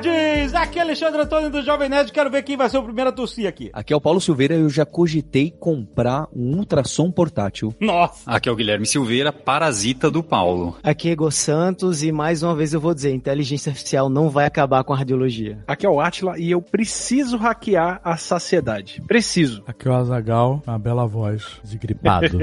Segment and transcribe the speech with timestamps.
[0.00, 0.54] nerds!
[0.54, 2.10] Aqui é Alexandre Antônio do Jovem Nerd.
[2.10, 3.70] Quero ver quem vai ser o primeiro a tossir aqui.
[3.72, 7.74] Aqui é o Paulo Silveira e eu já cogitei comprar um ultrassom portátil.
[7.80, 8.30] Nossa!
[8.30, 10.76] Aqui é o Guilherme Silveira, parasita do Paulo.
[10.82, 14.46] Aqui é Ego Santos e mais uma vez eu vou dizer, inteligência artificial não vai
[14.46, 15.62] acabar com a radiologia.
[15.66, 19.02] Aqui é o Atila e eu preciso hackear a saciedade.
[19.06, 19.62] Preciso.
[19.66, 22.38] Aqui é o Azagal, uma bela voz de gripado.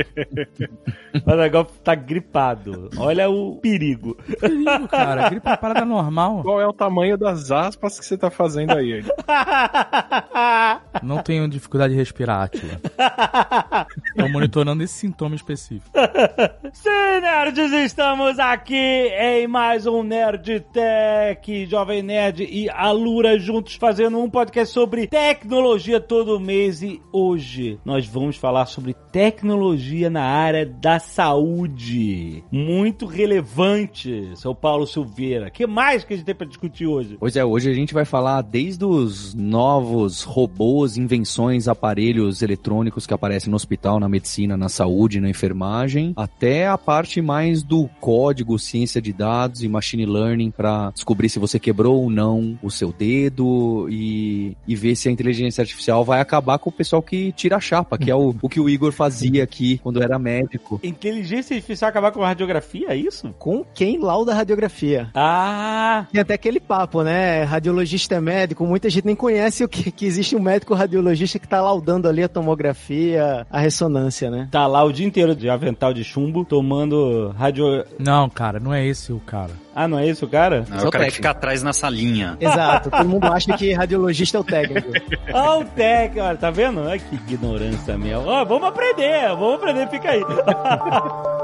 [1.25, 2.89] o Azagal tá gripado.
[2.97, 4.15] Olha o perigo.
[4.39, 5.29] Perigo, cara.
[5.29, 6.43] Gripe é uma parada normal.
[6.43, 9.03] Qual é o tamanho das aspas que você tá fazendo aí?
[11.01, 12.79] Não tenho dificuldade de respirar, Atila.
[14.17, 15.89] Tô monitorando esse sintoma específico.
[16.73, 24.19] Sim, nerds, estamos aqui em mais um Nerd Tech, Jovem Nerd e Alura juntos fazendo
[24.19, 30.65] um podcast sobre tecnologia todo mês e hoje nós vamos falar sobre tecnologia na área
[30.65, 32.43] da saúde.
[32.51, 35.48] Muito relevante, seu Paulo Silveira.
[35.48, 37.17] O que mais que a gente tem para discutir hoje?
[37.21, 43.13] Pois é, hoje a gente vai falar desde os novos robôs, invenções, aparelhos eletrônicos que
[43.13, 48.57] aparecem no hospital, na medicina, na saúde, na enfermagem, até a parte mais do código,
[48.57, 52.91] ciência de dados e machine learning para descobrir se você quebrou ou não o seu
[52.91, 57.57] dedo e, e ver se a inteligência artificial vai acabar com o pessoal que tira
[57.57, 60.79] a chapa, que é o, o que o Igor fazia aqui quando era médico.
[60.81, 63.31] Inteligência artificial acabar com a radiografia, é isso?
[63.37, 65.11] Com quem lauda a radiografia?
[65.13, 66.07] Ah!
[66.11, 67.10] Tem até aquele papo, né?
[67.47, 71.47] Radiologista é médico, muita gente nem conhece o que, que existe um médico radiologista que
[71.47, 74.47] tá laudando ali a tomografia, a ressonância, né?
[74.51, 77.84] Tá lá o dia inteiro de avental de chumbo, tomando radio...
[78.00, 79.51] Não, cara, não é esse o cara.
[79.73, 80.66] Ah, não é esse o cara?
[80.69, 82.38] Não, é o cara que fica atrás na salinha.
[82.39, 84.91] Exato, todo mundo acha que radiologista é o técnico.
[85.34, 86.81] Ah, o técnico, olha, tá vendo?
[86.81, 88.19] Olha que ignorância minha.
[88.19, 90.22] Ó, vamos aprender, vamos aprender, fica aí.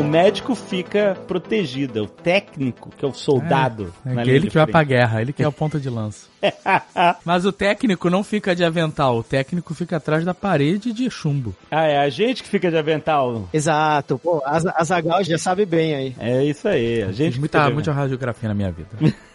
[0.00, 3.92] o médico fica protegido, o técnico, que é o soldado.
[4.04, 6.28] É, é ele que vai pra guerra, ele que é o ponta de lança.
[7.24, 11.54] Mas o técnico não fica de avental, o técnico fica atrás da parede de chumbo.
[11.70, 13.48] Ah, é a gente que fica de avental.
[13.52, 16.16] Exato, pô, a, a Zagal já sabe bem aí.
[16.18, 17.38] É isso aí, a gente.
[17.38, 18.88] Muita, muita radiografia na minha vida.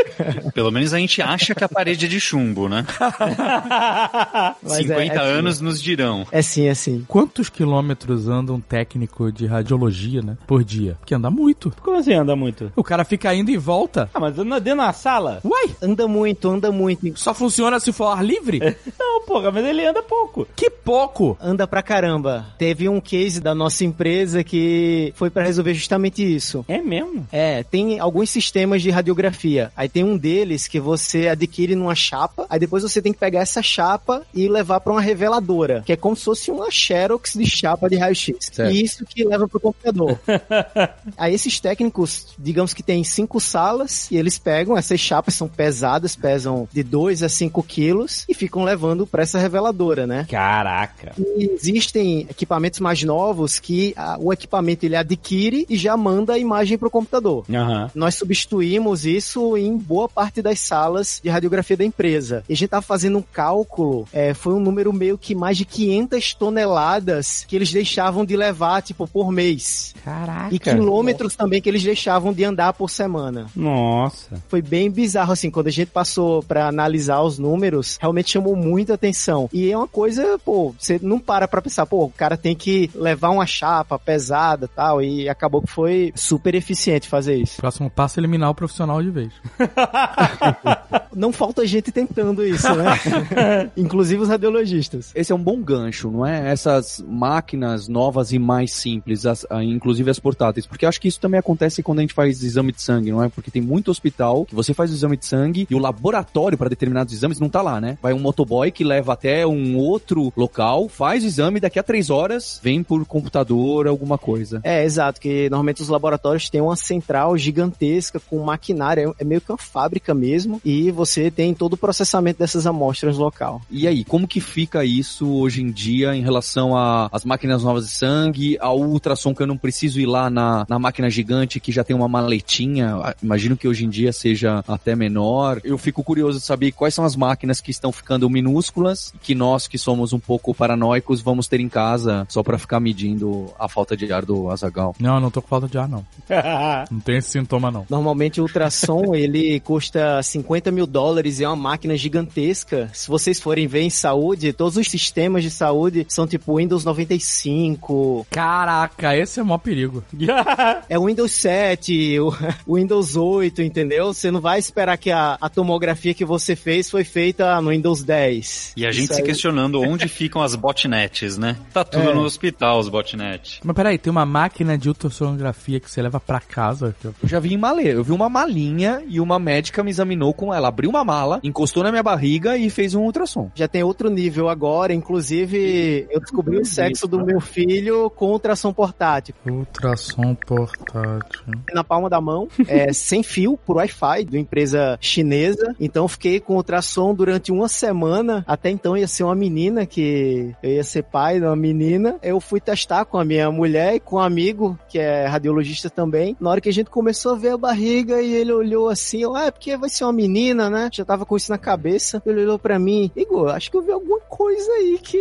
[0.54, 2.86] Pelo menos a gente acha que a parede é de chumbo, né?
[4.64, 6.26] 50 é, é anos nos dirão.
[6.30, 7.04] É sim, é sim.
[7.08, 10.36] Quantos quilômetros anda um técnico de radiologia, né?
[10.46, 10.96] Por dia?
[11.00, 11.72] Porque anda muito.
[11.82, 12.72] Como assim anda muito?
[12.76, 14.10] O cara fica indo e volta.
[14.12, 15.40] Ah, mas anda dentro da sala?
[15.44, 15.74] Uai!
[15.82, 17.18] Anda muito, anda muito.
[17.18, 18.60] Só funciona se for ar livre?
[18.98, 20.46] Não, porra, mas ele anda pouco.
[20.54, 21.36] Que pouco?
[21.40, 22.46] Anda pra caramba.
[22.58, 26.64] Teve um case da nossa empresa que foi para resolver justamente isso.
[26.68, 27.26] É mesmo?
[27.32, 29.72] É, tem alguns sistemas de radiografia.
[29.82, 33.40] Aí tem um deles que você adquire numa chapa, aí depois você tem que pegar
[33.40, 37.50] essa chapa e levar para uma reveladora, que é como se fosse uma xerox de
[37.50, 38.52] chapa de raio-x.
[38.70, 40.20] E isso que leva pro computador.
[41.18, 46.14] aí esses técnicos, digamos que tem cinco salas, e eles pegam, essas chapas são pesadas,
[46.14, 50.28] pesam de 2 a 5 quilos, e ficam levando para essa reveladora, né?
[50.30, 51.12] Caraca!
[51.18, 56.38] E existem equipamentos mais novos que a, o equipamento ele adquire e já manda a
[56.38, 57.44] imagem pro computador.
[57.48, 57.90] Uhum.
[57.96, 62.44] Nós substituímos isso em boa parte das salas de radiografia da empresa.
[62.48, 65.64] E a gente tava fazendo um cálculo, é, foi um número meio que mais de
[65.64, 69.94] 500 toneladas que eles deixavam de levar, tipo, por mês.
[70.04, 70.54] Caraca.
[70.54, 73.46] E quilômetros também que eles deixavam de andar por semana.
[73.54, 74.42] Nossa.
[74.48, 78.94] Foi bem bizarro, assim, quando a gente passou para analisar os números, realmente chamou muita
[78.94, 79.48] atenção.
[79.52, 82.90] E é uma coisa, pô, você não para pra pensar, pô, o cara tem que
[82.94, 87.56] levar uma chapa pesada tal, e acabou que foi super eficiente fazer isso.
[87.56, 89.32] Próximo passo é eliminar o profissional de vez.
[91.14, 92.98] não falta gente tentando isso, né?
[93.76, 95.12] Inclusive os radiologistas.
[95.14, 96.50] Esse é um bom gancho, não é?
[96.50, 101.38] Essas máquinas novas e mais simples, as, inclusive as portáteis, porque acho que isso também
[101.38, 103.28] acontece quando a gente faz exame de sangue, não é?
[103.28, 106.68] Porque tem muito hospital que você faz o exame de sangue e o laboratório para
[106.68, 107.98] determinados exames não tá lá, né?
[108.02, 112.10] Vai um motoboy que leva até um outro local, faz o exame, daqui a três
[112.10, 114.60] horas vem por computador alguma coisa.
[114.64, 119.51] É, exato, que normalmente os laboratórios têm uma central gigantesca com maquinário, é meio que
[119.52, 123.60] uma fábrica mesmo e você tem todo o processamento dessas amostras local.
[123.70, 127.92] E aí, como que fica isso hoje em dia em relação às máquinas novas de
[127.92, 131.84] sangue, ao ultrassom que eu não preciso ir lá na, na máquina gigante que já
[131.84, 133.14] tem uma maletinha?
[133.22, 135.60] Imagino que hoje em dia seja até menor.
[135.64, 139.68] Eu fico curioso de saber quais são as máquinas que estão ficando minúsculas, que nós
[139.68, 143.96] que somos um pouco paranoicos vamos ter em casa só para ficar medindo a falta
[143.96, 144.94] de ar do Azagal.
[144.98, 146.04] Não, eu não tô com falta de ar, não.
[146.90, 147.86] Não tem esse sintoma, não.
[147.88, 152.90] Normalmente o ultrassom ele custa 50 mil dólares e é uma máquina gigantesca.
[152.92, 158.26] Se vocês forem ver em saúde, todos os sistemas de saúde são tipo Windows 95,
[158.30, 160.02] Caraca, esse é o maior perigo.
[160.88, 162.18] é o Windows 7,
[162.66, 164.12] o Windows 8, entendeu?
[164.12, 168.02] Você não vai esperar que a, a tomografia que você fez foi feita no Windows
[168.02, 168.72] 10.
[168.76, 171.56] E a gente Isso se aí- questionando onde ficam as botnets, né?
[171.72, 172.14] Tá tudo É.
[172.14, 173.60] no hospital, os botnets.
[173.64, 176.94] Mas peraí, tem uma máquina de ultrassonografia que você leva pra casa.
[177.04, 180.52] Eu já vi em malê, eu vi uma malinha e uma médica me examinou com
[180.52, 183.50] ela, abriu uma mala, encostou na minha barriga e fez um ultrassom.
[183.54, 188.72] Já tem outro nível agora, inclusive eu descobri o sexo do meu filho com ultrassom
[188.72, 189.34] portátil.
[189.46, 191.42] Ultrassom portátil.
[191.72, 195.74] Na palma da mão, é, sem fio, por Wi-Fi, de uma empresa chinesa.
[195.80, 198.44] Então fiquei com ultrassom durante uma semana.
[198.46, 202.16] Até então ia ser uma menina, que eu ia ser pai de uma menina.
[202.22, 206.36] Eu fui testar com a minha mulher e com um amigo, que é radiologista também.
[206.40, 209.34] Na hora que a gente começou a ver a barriga e ele olhou assim, eu,
[209.34, 210.88] ah, é porque vai ser uma menina, né?
[210.92, 212.22] Já tava com isso na cabeça.
[212.26, 215.18] Ele olhou pra mim, Igor, acho que eu vi alguma coisa aí que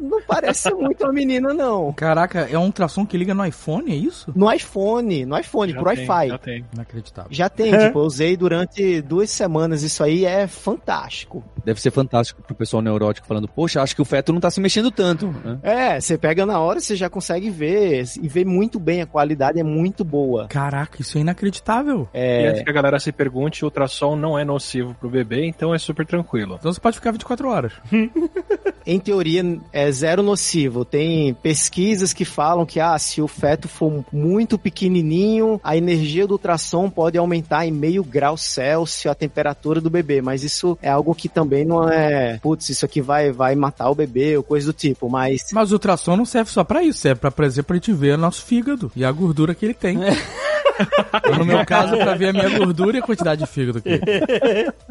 [0.00, 1.92] não parece muito uma menina, não.
[1.92, 4.32] Caraca, é um ultrassom que liga no iPhone, é isso?
[4.34, 6.28] No iPhone, no iPhone, Já por tem, Wi-Fi.
[6.28, 6.64] Já tem.
[6.72, 7.30] Inacreditável.
[7.32, 9.82] Já tem, tipo, eu usei durante duas semanas.
[9.82, 11.42] Isso aí é fantástico.
[11.64, 14.60] Deve ser fantástico pro pessoal neurótico falando, poxa, acho que o feto não tá se
[14.60, 15.26] mexendo tanto.
[15.44, 15.58] né?
[15.62, 19.58] É, você pega na hora, você já consegue ver e vê muito bem, a qualidade
[19.58, 20.46] é muito boa.
[20.48, 22.08] Caraca, isso é inacreditável.
[22.12, 25.46] E É, antes que a galera se pergunte, o ultrassom não é nocivo pro bebê,
[25.46, 26.56] então é super tranquilo.
[26.58, 27.72] Então você pode ficar 24 horas.
[28.86, 29.42] em teoria,
[29.72, 30.84] é zero nocivo.
[30.84, 36.32] Tem pesquisas que falam que, ah, se o feto for muito pequenininho, a energia do
[36.32, 41.14] ultrassom pode aumentar em meio grau Celsius a temperatura do bebê, mas isso é algo
[41.14, 44.76] que também não é, putz, isso aqui vai, vai matar o bebê ou coisa do
[44.76, 47.76] tipo, mas Mas o ultrassom não serve só pra isso, serve pra, por exemplo, pra
[47.76, 49.96] gente ver o nosso fígado e a gordura que ele tem.
[49.96, 50.04] Ou
[51.38, 54.00] no meu caso, pra ver a minha gordura e a quantidade de fígado tem.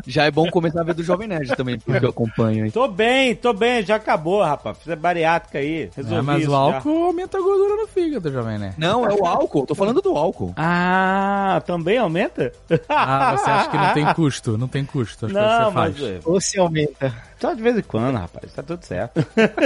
[0.07, 2.71] Já é bom começar a ver do Jovem Nerd também, porque eu acompanho aí.
[2.71, 4.77] Tô bem, tô bem, já acabou, rapaz.
[4.77, 5.89] Fiz a bariátrica aí.
[5.95, 6.57] Resolvi É, mas isso o já.
[6.57, 8.73] álcool aumenta a gordura no fígado, jovem, né?
[8.77, 10.53] Não, é o álcool, tô falando do álcool.
[10.57, 12.51] Ah, também aumenta?
[12.89, 14.57] Ah, você acha que não tem custo?
[14.57, 15.27] Não tem custo.
[15.27, 16.01] Não, você mas faz.
[16.01, 17.13] é, ou se aumenta.
[17.43, 18.53] Só de vez em quando, rapaz.
[18.53, 19.19] Tá tudo certo.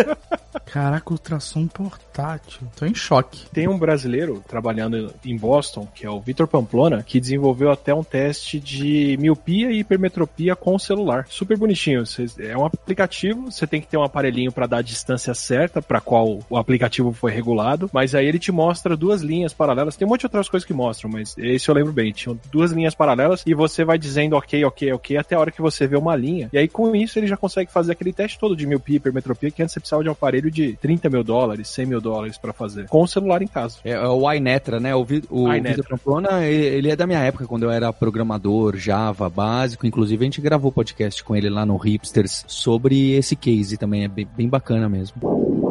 [0.65, 2.61] Caraca, ultrassom portátil.
[2.75, 3.47] Tô em choque.
[3.51, 8.03] Tem um brasileiro trabalhando em Boston, que é o Vitor Pamplona, que desenvolveu até um
[8.03, 11.27] teste de miopia e hipermetropia com o celular.
[11.29, 12.03] Super bonitinho.
[12.39, 16.01] É um aplicativo, você tem que ter um aparelhinho para dar a distância certa para
[16.01, 19.95] qual o aplicativo foi regulado, mas aí ele te mostra duas linhas paralelas.
[19.95, 22.11] Tem um monte de outras coisas que mostram, mas esse eu lembro bem.
[22.11, 25.61] Tinham duas linhas paralelas e você vai dizendo ok, ok, ok, até a hora que
[25.61, 26.49] você vê uma linha.
[26.51, 29.61] E aí com isso ele já consegue fazer aquele teste todo de miopia hipermetropia que
[29.61, 32.87] antes você precisava de um aparelho de 30 mil dólares, 100 mil dólares para fazer.
[32.87, 33.77] Com o celular em casa.
[33.83, 34.95] É, é o iNetra, né?
[34.95, 35.47] O, Vi- o.
[35.51, 39.85] Vitor Pamplona, ele é da minha época, quando eu era programador Java básico.
[39.85, 44.03] Inclusive, a gente gravou podcast com ele lá no Hipsters sobre esse case também.
[44.05, 45.66] É bem, bem bacana mesmo.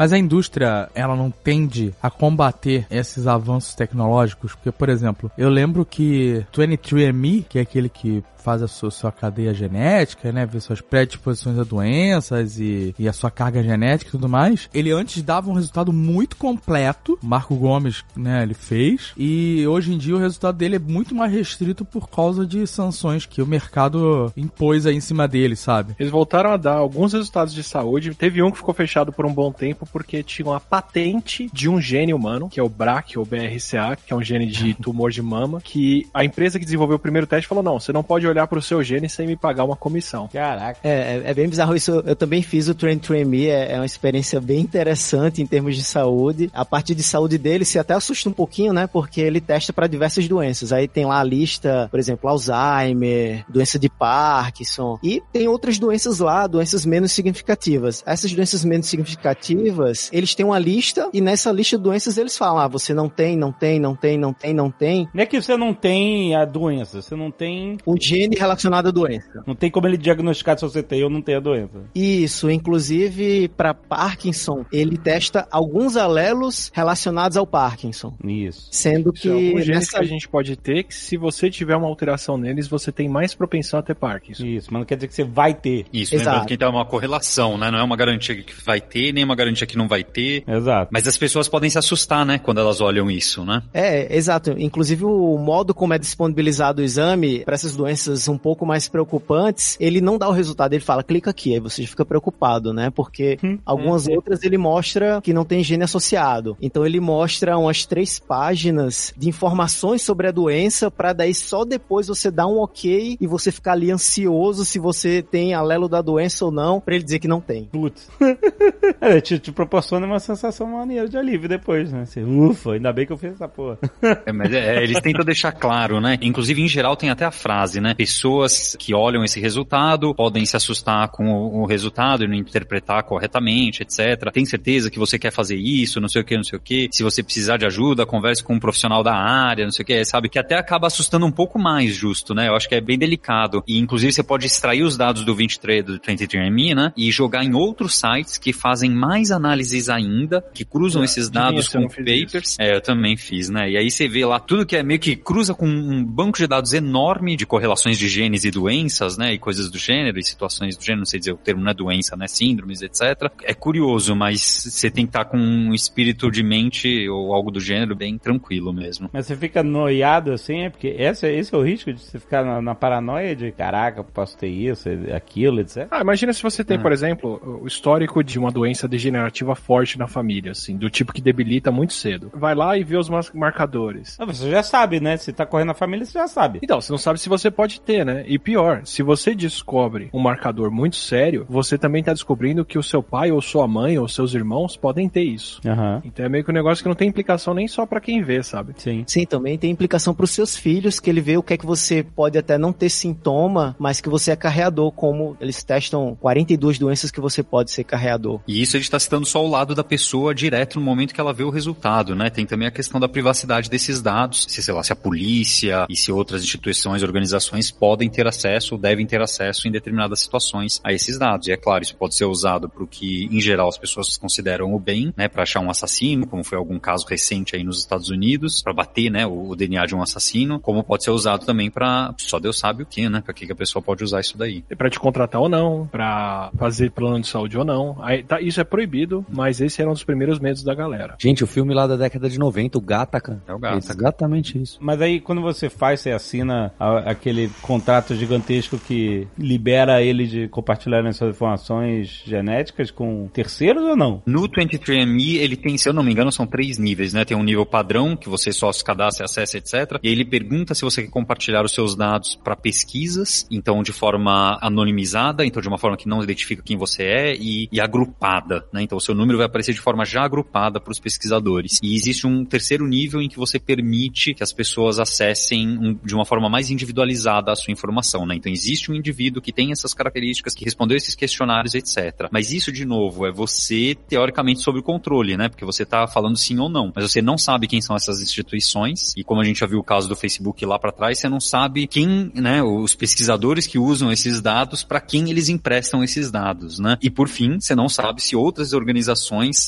[0.00, 4.54] Mas a indústria, ela não tende a combater esses avanços tecnológicos?
[4.54, 9.12] Porque, por exemplo, eu lembro que 23andMe, que é aquele que faz a sua, sua
[9.12, 14.12] cadeia genética, né, ver suas predisposições a doenças e, e a sua carga genética e
[14.12, 19.66] tudo mais, ele antes dava um resultado muito completo, Marco Gomes, né, ele fez, e
[19.66, 23.42] hoje em dia o resultado dele é muito mais restrito por causa de sanções que
[23.42, 25.94] o mercado impôs aí em cima dele, sabe?
[25.98, 28.14] Eles voltaram a dar alguns resultados de saúde.
[28.14, 31.80] Teve um que ficou fechado por um bom tempo porque tinha uma patente de um
[31.80, 35.22] gene humano, que é o BRCA ou BRCA, que é um gene de tumor de
[35.22, 38.46] mama, que a empresa que desenvolveu o primeiro teste falou: não, você não pode olhar
[38.46, 40.28] pro seu gene sem me pagar uma comissão.
[40.32, 40.80] Caraca.
[40.82, 42.02] É, é, é bem bizarro isso.
[42.06, 45.76] Eu também fiz o Train Train Me, é, é uma experiência bem interessante em termos
[45.76, 46.50] de saúde.
[46.52, 48.86] A parte de saúde dele se até assusta um pouquinho, né?
[48.86, 50.72] Porque ele testa para diversas doenças.
[50.72, 54.98] Aí tem lá a lista, por exemplo, Alzheimer, doença de Parkinson.
[55.02, 58.02] E tem outras doenças lá, doenças menos significativas.
[58.06, 59.79] Essas doenças menos significativas,
[60.12, 63.36] eles têm uma lista e nessa lista de doenças eles falam: ah, você não tem,
[63.36, 65.08] não tem, não tem, não tem, não tem.
[65.12, 67.78] Não é que você não tem a doença, você não tem.
[67.86, 69.42] Um gene relacionado à doença.
[69.46, 71.84] Não tem como ele diagnosticar se você tem ou não tem a doença.
[71.94, 78.14] Isso, inclusive para Parkinson, ele testa alguns alelos relacionados ao Parkinson.
[78.24, 78.68] Isso.
[78.70, 79.98] Sendo Isso é alguns que genes nessa...
[79.98, 83.34] que a gente pode ter que se você tiver uma alteração neles, você tem mais
[83.34, 84.44] propensão a ter Parkinson.
[84.44, 85.84] Isso, mas não quer dizer que você vai ter.
[85.92, 86.30] Isso, Exato.
[86.30, 87.70] lembrando que então é uma correlação, né?
[87.70, 90.44] Não é uma garantia que vai ter, nem uma garantia que não vai ter.
[90.46, 90.90] Exato.
[90.92, 92.38] Mas as pessoas podem se assustar, né?
[92.38, 93.62] Quando elas olham isso, né?
[93.72, 94.54] É, exato.
[94.58, 99.76] Inclusive o modo como é disponibilizado o exame para essas doenças um pouco mais preocupantes,
[99.80, 102.90] ele não dá o resultado, ele fala clica aqui, aí você já fica preocupado, né?
[102.90, 106.56] Porque Hum, algumas outras ele mostra que não tem gene associado.
[106.60, 112.08] Então ele mostra umas três páginas de informações sobre a doença para daí só depois
[112.08, 116.44] você dar um ok e você ficar ali ansioso se você tem alelo da doença
[116.44, 117.64] ou não, para ele dizer que não tem.
[117.64, 118.08] Putz.
[119.00, 122.04] é, te, proporciona uma sensação maneira de alívio depois, né?
[122.04, 123.78] Você, ufa, ainda bem que eu fiz essa porra.
[124.26, 126.18] É, mas é, eles tentam deixar claro, né?
[126.20, 127.94] Inclusive, em geral, tem até a frase, né?
[127.94, 133.02] Pessoas que olham esse resultado podem se assustar com o, o resultado e não interpretar
[133.04, 134.30] corretamente, etc.
[134.32, 136.88] Tem certeza que você quer fazer isso, não sei o que, não sei o que.
[136.92, 140.04] Se você precisar de ajuda, converse com um profissional da área, não sei o que.
[140.04, 140.28] Sabe?
[140.28, 142.48] Que até acaba assustando um pouco mais, justo, né?
[142.48, 143.62] Eu acho que é bem delicado.
[143.66, 146.92] E, inclusive, você pode extrair os dados do 23, do 23andMe, né?
[146.96, 151.68] E jogar em outros sites que fazem mais análises ainda, que cruzam Ah, esses dados
[151.68, 152.56] com papers.
[152.58, 153.70] É, eu também fiz, né?
[153.70, 156.46] E aí você vê lá tudo que é meio que cruza com um banco de
[156.46, 159.32] dados enorme de correlações de genes e doenças, né?
[159.32, 161.74] E coisas do gênero e situações do gênero, não sei dizer o termo não é
[161.74, 162.26] doença, né?
[162.28, 163.30] Síndromes, etc.
[163.42, 167.60] É curioso, mas você tem que estar com um espírito de mente ou algo do
[167.60, 169.08] gênero bem tranquilo mesmo.
[169.12, 172.44] Mas você fica noiado assim, é porque esse, esse é o risco de você ficar
[172.44, 175.86] na, na paranoia de caraca, posso ter isso, aquilo, etc.
[175.90, 176.80] Ah, imagina se você tem, Ah.
[176.80, 181.20] por exemplo, o histórico de uma doença degenerativa forte na família, assim, do tipo que
[181.20, 182.30] debilita muito cedo.
[182.34, 184.16] Vai lá e vê os marcadores.
[184.18, 185.16] Ah, Você já sabe, né?
[185.16, 186.60] Se tá correndo na família, você já sabe.
[186.62, 188.24] Então, você não sabe se você pode ter, né?
[188.26, 192.82] E pior, se você descobre um marcador muito sério, você também tá descobrindo que o
[192.82, 195.60] seu pai ou sua mãe ou seus irmãos podem ter isso.
[195.66, 196.02] Aham.
[196.04, 198.42] Então é meio que um negócio que não tem implicação nem só pra quem vê,
[198.42, 198.72] sabe?
[198.76, 199.04] Sim.
[199.06, 201.66] Sim, também tem implicação para os seus filhos, que ele vê o que é que
[201.66, 206.78] você pode até não ter sintoma, mas que você é carreador, como eles testam 42
[206.78, 208.40] doenças que você pode ser carreador.
[208.46, 211.20] E isso a gente está citando só o lado da pessoa direto no momento que
[211.20, 212.30] ela vê o resultado, né?
[212.30, 215.96] Tem também a questão da privacidade desses dados, se, sei lá, se a polícia e
[215.96, 220.92] se outras instituições, organizações podem ter acesso ou devem ter acesso em determinadas situações a
[220.92, 221.48] esses dados.
[221.48, 224.74] E é claro, isso pode ser usado para o que, em geral, as pessoas consideram
[224.74, 225.28] o bem, né?
[225.28, 229.10] Para achar um assassino, como foi algum caso recente aí nos Estados Unidos, para bater,
[229.10, 232.58] né, o, o DNA de um assassino, como pode ser usado também para só Deus
[232.58, 233.20] sabe o que, né?
[233.20, 234.64] Para que, que a pessoa pode usar isso daí.
[234.70, 237.96] É pra te contratar ou não, pra fazer plano de saúde ou não.
[238.00, 241.16] Aí, tá, isso é proibido, mas esse era um dos primeiros medos da galera.
[241.20, 243.42] Gente, o filme lá da década de 90, o Gataca.
[243.46, 243.92] É o Gattaca.
[243.92, 244.78] Exatamente isso.
[244.80, 250.48] Mas aí, quando você faz, você assina a- aquele contrato gigantesco que libera ele de
[250.48, 254.22] compartilhar essas informações genéticas com terceiros ou não?
[254.26, 257.24] No 23andMe, ele tem, se eu não me engano, são três níveis, né?
[257.24, 259.98] Tem um nível padrão, que você só se cadastra, acessa, etc.
[260.02, 263.92] E aí ele pergunta se você quer compartilhar os seus dados para pesquisas, então de
[263.92, 268.64] forma anonimizada, então de uma forma que não identifica quem você é, e, e agrupada,
[268.72, 268.82] né?
[268.82, 271.78] Então o seu número vai aparecer de forma já agrupada para os pesquisadores.
[271.82, 276.14] E existe um terceiro nível em que você permite que as pessoas acessem um- de
[276.14, 278.36] uma forma mais individualizada a sua informação, né?
[278.36, 282.28] Então existe um indivíduo que tem essas características, que respondeu esses questionários, etc.
[282.30, 285.48] Mas isso, de novo, é você, teoricamente, sob o controle, né?
[285.48, 286.92] Porque você tá falando sim ou não.
[286.94, 289.12] Mas você não sabe quem são essas instituições.
[289.16, 291.40] E como a gente já viu o caso do Facebook lá para trás, você não
[291.40, 292.62] sabe quem, né?
[292.62, 296.96] Os pesquisadores que usam esses dados, para quem eles emprestam esses dados, né?
[297.00, 298.89] E por fim, você não sabe se outras organizações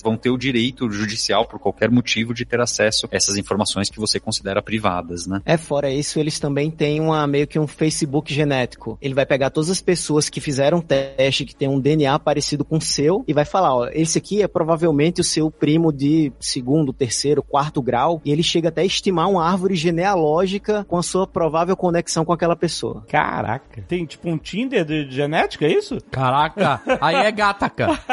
[0.02, 3.98] vão ter o direito judicial, por qualquer motivo, de ter acesso a essas informações que
[3.98, 5.40] você considera privadas, né?
[5.44, 8.98] É, fora isso, eles também têm uma, meio que um Facebook genético.
[9.00, 12.76] Ele vai pegar todas as pessoas que fizeram teste, que tem um DNA parecido com
[12.76, 16.92] o seu, e vai falar, ó, esse aqui é provavelmente o seu primo de segundo,
[16.92, 21.26] terceiro, quarto grau, e ele chega até a estimar uma árvore genealógica com a sua
[21.26, 23.04] provável conexão com aquela pessoa.
[23.08, 23.82] Caraca.
[23.82, 25.98] Tem tipo um Tinder de genética, é isso?
[26.10, 27.98] Caraca, aí é Gataca.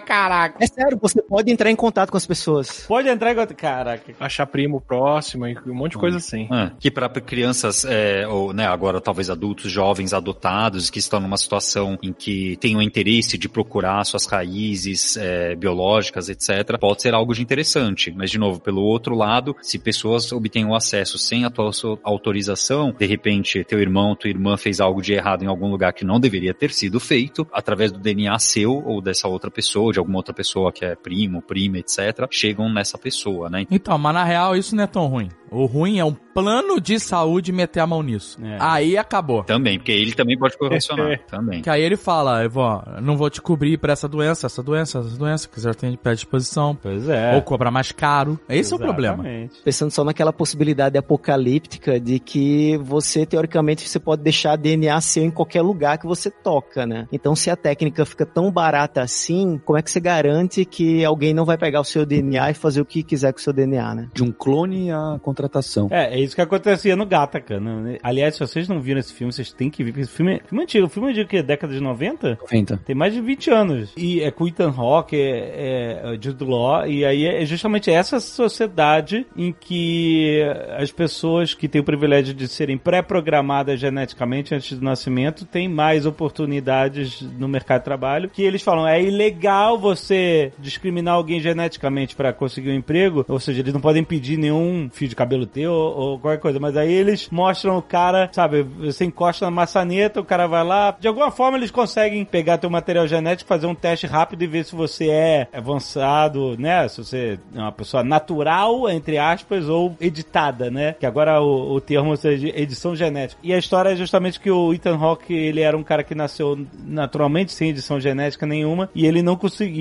[0.00, 0.62] Caraca.
[0.62, 2.84] É sério, você pode entrar em contato com as pessoas.
[2.86, 3.56] Pode entrar em contato.
[3.56, 4.14] Caraca.
[4.18, 6.48] Achar primo próximo e um monte de coisa assim.
[6.52, 11.36] É, que para crianças, é, ou né, agora talvez adultos, jovens, adotados, que estão numa
[11.36, 17.14] situação em que têm o interesse de procurar suas raízes é, biológicas, etc., pode ser
[17.14, 18.12] algo de interessante.
[18.16, 21.70] Mas, de novo, pelo outro lado, se pessoas obtêm o acesso sem a tua
[22.02, 26.04] autorização, de repente teu irmão, tua irmã fez algo de errado em algum lugar que
[26.04, 30.18] não deveria ter sido feito, através do DNA seu ou dessa outra pessoa, de alguma
[30.18, 33.66] outra pessoa que é primo, prima, etc., chegam nessa pessoa, né?
[33.70, 35.28] Então, mas na real isso não é tão ruim.
[35.50, 38.38] O ruim é um plano de saúde meter a mão nisso.
[38.44, 38.56] É.
[38.60, 39.42] Aí acabou.
[39.42, 41.18] Também, porque ele também pode correlacionar.
[41.26, 41.60] também.
[41.60, 45.00] Que aí ele fala, eu vou, não vou te cobrir pra essa doença, essa doença,
[45.00, 46.78] essa doença, quiser ter predisposição.
[46.80, 47.34] Pois é.
[47.34, 48.38] Ou cobrar mais caro.
[48.48, 49.24] Esse é o problema.
[49.24, 49.62] Exatamente.
[49.62, 55.30] Pensando só naquela possibilidade apocalíptica de que você, teoricamente, você pode deixar DNA seu em
[55.30, 57.08] qualquer lugar que você toca, né?
[57.12, 61.32] Então, se a técnica fica tão barata assim, como é que você garante que alguém
[61.32, 63.94] não vai pegar o seu DNA e fazer o que quiser com o seu DNA,
[63.94, 64.08] né?
[64.12, 65.86] De um clone à contratação.
[65.92, 67.60] É, é isso que acontecia no Gataca.
[67.60, 67.96] Né?
[68.02, 69.92] Aliás, se vocês não viram esse filme, vocês têm que ver.
[69.92, 70.88] porque Esse filme, é- filme antigo.
[70.88, 72.38] Filme antigo que década de 90?
[72.40, 72.78] 90.
[72.78, 73.92] Tem mais de 20 anos.
[73.96, 79.24] E é com Ethan Hawke, é, é Jude Law, e aí é justamente essa sociedade
[79.36, 80.42] em que
[80.76, 86.06] as pessoas que têm o privilégio de serem pré-programadas geneticamente antes do nascimento têm mais
[86.06, 92.32] oportunidades no mercado de trabalho, que eles falam, é ilegal você discriminar alguém geneticamente para
[92.32, 95.98] conseguir um emprego, ou seja, eles não podem pedir nenhum fio de cabelo teu ou,
[95.98, 100.24] ou qualquer coisa, mas aí eles mostram o cara, sabe, você encosta na maçaneta, o
[100.24, 104.06] cara vai lá, de alguma forma eles conseguem pegar teu material genético, fazer um teste
[104.06, 109.18] rápido e ver se você é avançado, né, se você é uma pessoa natural, entre
[109.18, 113.40] aspas, ou editada, né, que agora o, o termo seja edição genética.
[113.42, 116.58] E a história é justamente que o Ethan Hawke, ele era um cara que nasceu
[116.84, 119.36] naturalmente sem edição genética nenhuma e ele não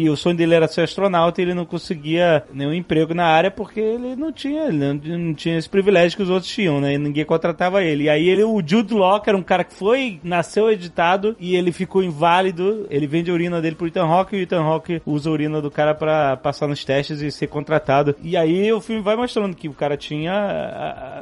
[0.10, 3.80] o sonho dele era ser astronauta e ele não conseguia nenhum emprego na área porque
[3.80, 6.94] ele não tinha, ele não, não tinha esse privilégio que os outros tinham, né?
[6.94, 8.06] E ninguém contratava ele.
[8.06, 11.56] E aí ele, o Jude Law, que era um cara que foi, nasceu editado e
[11.56, 15.02] ele ficou inválido, ele vende a urina dele pro Ethan Hawke e o Ethan Hawke
[15.06, 18.16] usa a urina do cara pra passar nos testes e ser contratado.
[18.24, 20.34] E aí o filme vai mostrando que o cara tinha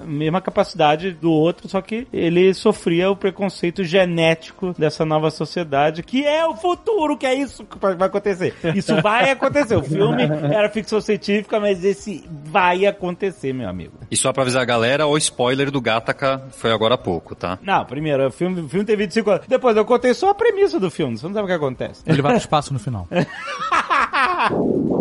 [0.02, 6.04] a mesma capacidade do outro, só que ele sofria o preconceito genético dessa nova sociedade,
[6.04, 8.37] que é o futuro, que é isso que vai acontecer.
[8.76, 9.76] Isso vai acontecer.
[9.76, 13.94] O filme era ficção científica, mas esse vai acontecer, meu amigo.
[14.10, 17.58] E só pra avisar a galera, o spoiler do Gataca foi agora há pouco, tá?
[17.62, 19.48] Não, primeiro, o filme, o filme tem 25 anos.
[19.48, 22.04] Depois eu contei só a premissa do filme, você não sabe o que acontece.
[22.06, 23.08] Ele vai pro espaço no final.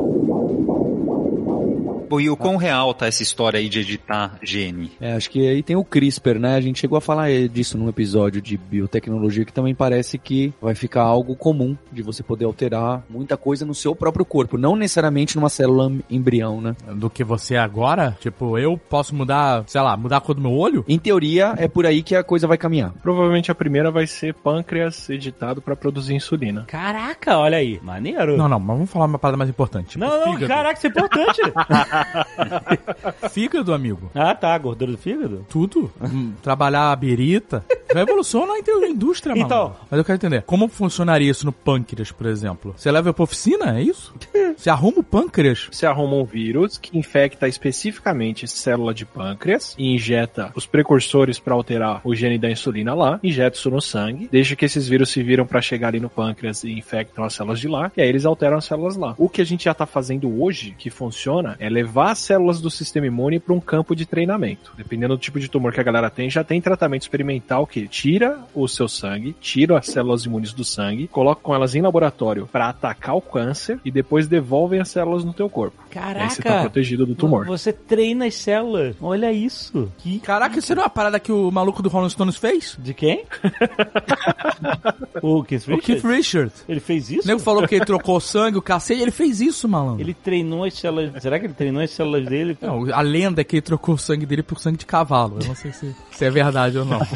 [2.08, 4.92] Bom, e o quão real tá essa história aí de editar gene?
[5.00, 6.54] É, acho que aí tem o CRISPR, né?
[6.54, 10.74] A gente chegou a falar disso num episódio de biotecnologia que também parece que vai
[10.74, 15.36] ficar algo comum de você poder alterar muita coisa no seu próprio corpo, não necessariamente
[15.36, 16.76] numa célula embrião, né?
[16.94, 18.16] Do que você é agora?
[18.20, 20.84] Tipo, eu posso mudar, sei lá, mudar a cor do meu olho?
[20.88, 22.92] Em teoria, é por aí que a coisa vai caminhar.
[23.02, 26.64] Provavelmente a primeira vai ser pâncreas editado pra produzir insulina.
[26.66, 28.36] Caraca, olha aí, maneiro.
[28.36, 29.90] Não, não, mas vamos falar uma parada mais importante.
[29.90, 30.48] Tipo, não, não, fígado.
[30.48, 31.40] caraca, isso é importante.
[33.30, 34.10] Fígado, amigo.
[34.14, 35.46] ah, tá, gordura do fígado?
[35.48, 35.92] Tudo.
[36.00, 37.64] Hum, Trabalhar a birita.
[37.92, 39.46] Revolução na inte- indústria, mano.
[39.46, 39.76] Então.
[39.90, 40.42] Mas eu quero entender.
[40.42, 42.74] Como funcionaria isso no pâncreas, por exemplo?
[42.76, 44.14] Você leva pra oficina, é isso?
[44.56, 45.68] Você arruma o pâncreas?
[45.70, 51.54] Você arruma um vírus que infecta especificamente célula de pâncreas e injeta os precursores para
[51.54, 55.22] alterar o gene da insulina lá, injeta isso no sangue, deixa que esses vírus se
[55.22, 58.24] viram para chegar ali no pâncreas e infectam as células de lá, e aí eles
[58.24, 59.14] alteram as células lá.
[59.18, 62.70] O que a gente já tá fazendo hoje, que funciona, é levar as células do
[62.70, 64.72] sistema imune para um campo de treinamento.
[64.76, 68.38] Dependendo do tipo de tumor que a galera tem, já tem tratamento experimental que tira
[68.54, 72.68] o seu sangue, tira as células imunes do sangue, coloca com elas em laboratório para
[72.68, 75.76] atacar o câncer e depois devolvem as células no teu corpo.
[75.90, 76.24] Caraca.
[76.24, 77.46] Aí você tá protegido do tumor.
[77.46, 78.96] Você treina as células.
[79.00, 79.90] Olha isso.
[79.98, 80.18] Que...
[80.20, 82.76] Caraca, isso não é uma parada que o maluco do Rolling Stones fez?
[82.78, 83.24] De quem?
[85.22, 86.26] o Keith O Keith Richards?
[86.26, 86.52] Richard.
[86.68, 87.28] Ele fez O isso?
[87.28, 90.00] nego falou que ele trocou sangue, o cacete, ele fez isso, malandro.
[90.00, 91.22] Ele treinou as células.
[91.22, 92.56] Será que ele treinou as células dele?
[92.60, 95.38] Não, a lenda é que ele trocou o sangue dele por sangue de cavalo.
[95.40, 97.00] Eu não sei se, se é verdade ou não.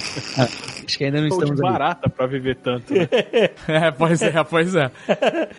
[0.91, 1.71] Acho que ainda não de estamos ali.
[1.73, 2.93] barata pra viver tanto.
[2.93, 3.09] né?
[3.69, 4.91] É, pois é, pois é.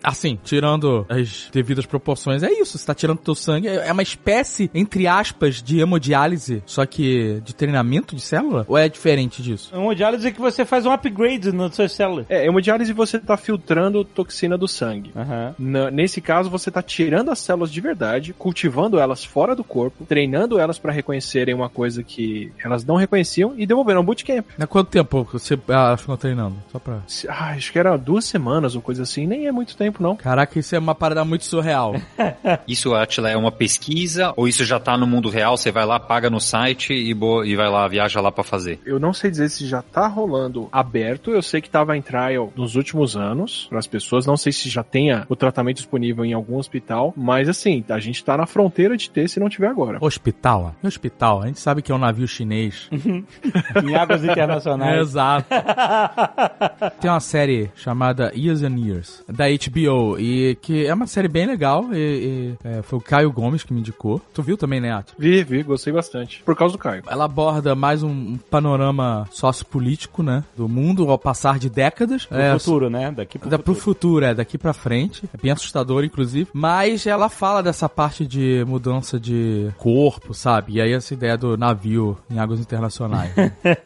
[0.02, 2.76] Assim, tirando as devidas proporções, é isso.
[2.78, 3.68] Você tá tirando teu sangue.
[3.68, 8.64] É uma espécie, entre aspas, de hemodiálise, só que de treinamento de célula?
[8.68, 9.70] Ou é diferente disso?
[9.74, 12.26] É uma diálise que você faz um upgrade nas suas células.
[12.28, 15.12] É, hemodiálise você tá filtrando toxina do sangue.
[15.58, 20.04] Na- nesse caso, você tá tirando as células de verdade, cultivando elas fora do corpo,
[20.04, 24.46] treinando elas pra reconhecerem uma coisa que elas não reconheciam e devolvendo um bootcamp.
[24.58, 26.56] Há quanto tempo você ah, ficou treinando?
[26.70, 27.00] Só pra.
[27.06, 30.16] Se- Ah, acho que era duas semanas ou coisa assim, nem é muito tempo não.
[30.16, 31.94] Caraca, isso é uma parada muito surreal.
[32.66, 35.56] Isso, Atila, é uma pesquisa ou isso já tá no mundo real?
[35.56, 38.80] Você vai lá, paga no site e, bo- e vai lá, viaja lá pra fazer?
[38.84, 42.52] Eu não sei dizer se já tá rolando aberto, eu sei que tava em trial
[42.56, 46.32] nos últimos anos para as pessoas, não sei se já tenha o tratamento disponível em
[46.32, 49.98] algum hospital, mas assim, a gente tá na fronteira de ter se não tiver agora.
[50.00, 50.74] Hospital?
[50.82, 50.86] ó.
[50.86, 52.88] Hospital, a gente sabe que é um navio chinês.
[52.92, 55.00] Em águas internacionais.
[55.00, 55.46] Exato.
[57.00, 61.46] Tem uma série chamada Years and Years, da HBO, e que é uma série bem
[61.46, 61.86] legal.
[61.92, 64.20] E, e, é, foi o Caio Gomes que me indicou.
[64.32, 65.14] Tu viu também, né, Ato?
[65.18, 66.42] Vi, vi, gostei bastante.
[66.44, 67.02] Por causa do Caio.
[67.06, 70.44] Ela aborda mais um, um panorama sociopolítico, né?
[70.56, 72.26] Do mundo ao passar de décadas.
[72.26, 73.10] Pro É, futuro, né?
[73.12, 73.84] Daqui pro Da, pro futuro.
[73.94, 75.24] futuro, é, daqui pra frente.
[75.32, 76.48] É bem assustador, inclusive.
[76.52, 80.74] Mas ela fala dessa parte de mudança de corpo, sabe?
[80.74, 83.32] E aí essa ideia do navio em águas internacionais.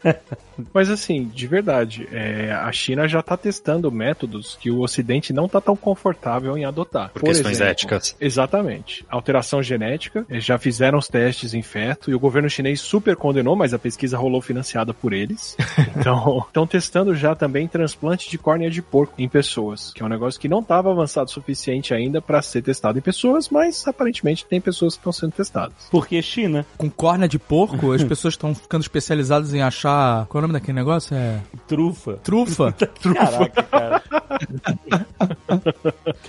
[0.72, 5.48] Mas assim, de verdade, é, a China já tá testando métodos que o Ocidente não
[5.48, 7.10] tá tão confortável em adotar.
[7.10, 8.16] Por questões éticas.
[8.20, 9.04] Exatamente.
[9.08, 13.56] Alteração genética, eles já fizeram os testes em feto e o governo chinês super condenou,
[13.56, 15.56] mas a pesquisa rolou financiada por eles.
[15.96, 20.08] Então, estão testando já também transplante de córnea de porco em pessoas, que é um
[20.08, 24.44] negócio que não estava avançado o suficiente ainda para ser testado em pessoas, mas aparentemente
[24.44, 25.88] tem pessoas que estão sendo testadas.
[25.90, 26.66] Porque China.
[26.76, 30.26] Com córnea de porco, as pessoas estão ficando especializadas em achar.
[30.46, 31.16] É nome daquele negócio?
[31.16, 31.40] É.
[31.66, 32.18] Trufa.
[32.22, 32.72] Trufa?
[33.02, 34.02] Caraca, cara.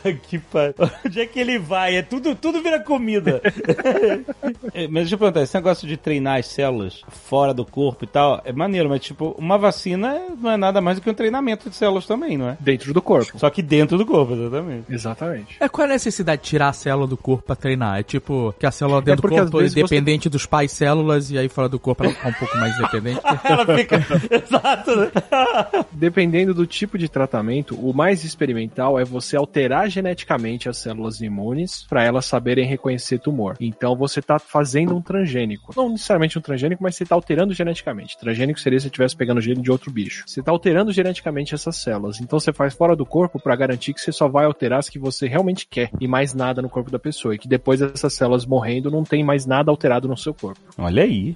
[0.02, 0.74] Tá que pariu.
[1.06, 1.98] Onde é que ele vai?
[1.98, 3.42] É tudo, tudo vira comida.
[4.74, 8.08] É, mas deixa eu perguntar, esse negócio de treinar as células fora do corpo e
[8.08, 11.70] tal, é maneiro, mas tipo, uma vacina não é nada mais do que um treinamento
[11.70, 12.58] de células também, não é?
[12.60, 13.38] Dentro do corpo.
[13.38, 14.86] Só que dentro do corpo, exatamente.
[14.94, 15.58] Exatamente.
[15.60, 18.00] É, qual é a necessidade de tirar a célula do corpo pra treinar?
[18.00, 20.72] É tipo, que a célula dentro do porque, às corpo é vezes, você- dos pais
[20.72, 23.22] células e aí fora do corpo ela fica um pouco mais independente.
[23.44, 24.07] Ela fica.
[24.32, 25.12] Exato, né?
[25.92, 31.86] Dependendo do tipo de tratamento, o mais experimental é você alterar geneticamente as células imunes
[31.90, 33.56] para elas saberem reconhecer tumor.
[33.60, 35.74] Então você está fazendo um transgênico.
[35.76, 38.18] Não necessariamente um transgênico, mas você está alterando geneticamente.
[38.18, 40.24] Transgênico seria se você estivesse pegando gene de outro bicho.
[40.26, 42.20] Você está alterando geneticamente essas células.
[42.22, 45.00] Então você faz fora do corpo para garantir que você só vai alterar as que
[45.00, 47.36] você realmente quer e mais nada no corpo da pessoa.
[47.36, 50.60] E que depois dessas células morrendo não tem mais nada alterado no seu corpo.
[50.78, 51.34] Olha aí.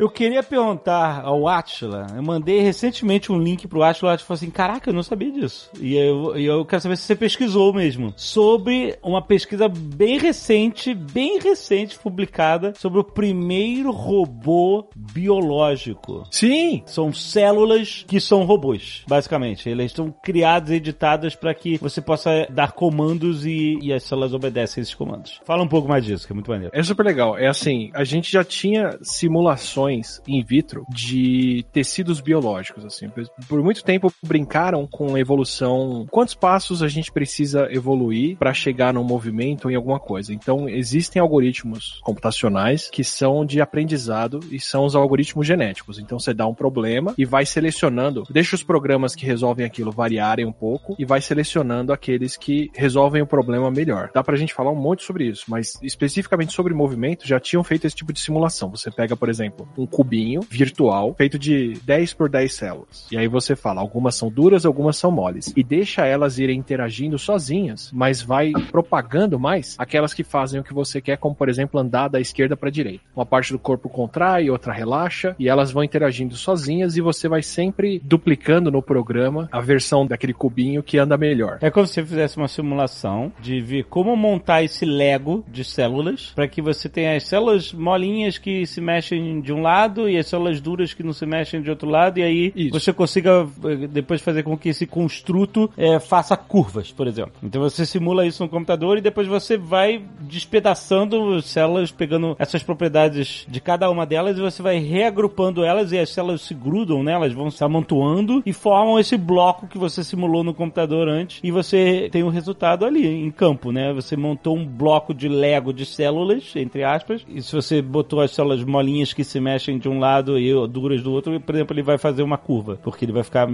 [0.00, 4.36] Eu queria perguntar ao Atila, eu mandei recentemente um link pro Atila, o Atila falou
[4.38, 5.70] assim, caraca, eu não sabia disso.
[5.78, 11.38] E eu, eu quero saber se você pesquisou mesmo, sobre uma pesquisa bem recente, bem
[11.38, 16.24] recente, publicada, sobre o primeiro robô biológico.
[16.30, 16.82] Sim!
[16.86, 19.70] São células que são robôs, basicamente.
[19.70, 24.32] Elas estão criadas e editadas para que você possa dar comandos e, e as células
[24.32, 25.42] obedecem esses comandos.
[25.44, 26.72] Fala um pouco mais disso, que é muito maneiro.
[26.74, 27.36] É super legal.
[27.36, 33.10] É assim, a gente já tinha simulações in vitro de tecidos biológicos, assim.
[33.48, 38.92] Por muito tempo brincaram com a evolução, quantos passos a gente precisa evoluir para chegar
[38.94, 40.32] num movimento em alguma coisa.
[40.32, 45.98] Então, existem algoritmos computacionais que são de aprendizado e são os algoritmos genéticos.
[45.98, 50.46] Então, você dá um problema e vai selecionando, deixa os programas que resolvem aquilo variarem
[50.46, 54.10] um pouco e vai selecionando aqueles que resolvem o problema melhor.
[54.14, 57.86] Dá pra gente falar um monte sobre isso, mas especificamente sobre movimento, já tinham feito
[57.86, 58.70] esse tipo de simulação.
[58.70, 63.06] Você pega, por exemplo, um cubinho virtual feito de 10 por 10 células.
[63.10, 65.52] E aí você fala, algumas são duras, algumas são moles.
[65.56, 70.74] E deixa elas irem interagindo sozinhas, mas vai propagando mais aquelas que fazem o que
[70.74, 73.04] você quer, como por exemplo andar da esquerda para direita.
[73.14, 77.42] Uma parte do corpo contrai, outra relaxa, e elas vão interagindo sozinhas e você vai
[77.42, 81.58] sempre duplicando no programa a versão daquele cubinho que anda melhor.
[81.60, 86.32] É como se você fizesse uma simulação de ver como montar esse Lego de células
[86.34, 89.69] para que você tenha as células molinhas que se mexem de um lado
[90.08, 92.78] e as células duras que não se mexem de outro lado e aí Isso.
[92.78, 97.32] você consiga eh, depois fazer com que esse construto eh, faça curvas, por exemplo.
[97.42, 103.46] Então você simula isso no computador e depois você vai despedaçando células, pegando essas propriedades
[103.48, 107.32] de cada uma delas e você vai reagrupando elas e as células se grudam nelas,
[107.32, 112.08] vão se amontoando e formam esse bloco que você simulou no computador antes e você
[112.10, 113.92] tem o resultado ali em campo, né?
[113.92, 118.30] Você montou um bloco de Lego de células, entre aspas, e se você botou as
[118.32, 121.82] células molinhas que se mexem de um lado e duras do outro, por exemplo, ele
[121.82, 123.48] vai fazer uma curva, porque ele vai ficar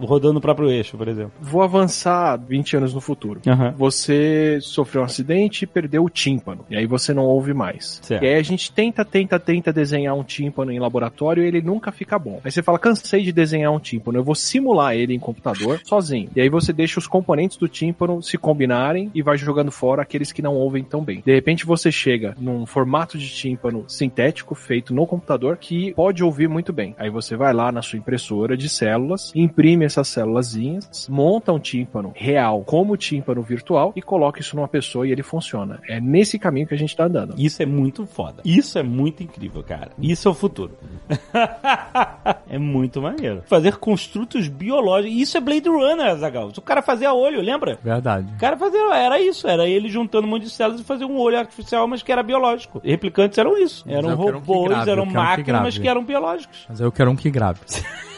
[0.00, 1.32] rodando o próprio eixo, por exemplo.
[1.40, 3.40] Vou avançar 20 anos no futuro.
[3.46, 3.74] Aham.
[3.76, 6.64] Você sofreu um acidente e perdeu o tímpano.
[6.70, 8.00] E aí você não ouve mais.
[8.02, 8.22] Certo.
[8.22, 11.92] E aí a gente tenta, tenta, tenta desenhar um tímpano em laboratório e ele nunca
[11.92, 12.40] fica bom.
[12.44, 16.30] Aí você fala, cansei de desenhar um tímpano, eu vou simular ele em computador sozinho.
[16.34, 20.32] E aí você deixa os componentes do tímpano se combinarem e vai jogando fora aqueles
[20.32, 21.22] que não ouvem tão bem.
[21.24, 26.48] De repente você chega num formato de tímpano sintético feito no computador que pode ouvir
[26.48, 26.94] muito bem.
[26.98, 32.12] Aí você vai lá na sua impressora de células, imprime essas célulazinhas, monta um tímpano
[32.14, 35.80] real como tímpano virtual e coloca isso numa pessoa e ele funciona.
[35.88, 37.34] É nesse caminho que a gente tá andando.
[37.38, 38.42] Isso é muito foda.
[38.44, 39.90] Isso é muito incrível, cara.
[40.00, 40.72] Isso é o futuro.
[42.48, 43.42] é muito maneiro.
[43.46, 45.16] Fazer construtos biológicos.
[45.16, 46.52] Isso é Blade Runner, Azagal.
[46.56, 47.78] O cara fazia olho, lembra?
[47.82, 48.32] Verdade.
[48.34, 51.18] O cara fazia, era isso, era ele juntando um monte de células e fazer um
[51.18, 52.80] olho artificial, mas que era biológico.
[52.84, 53.84] Replicantes eram isso.
[53.88, 54.88] Eram é eram robôs.
[54.92, 55.64] Eram que máquinas, grave.
[55.64, 56.66] mas que eram biológicos.
[56.68, 57.60] Mas eu quero um que grave.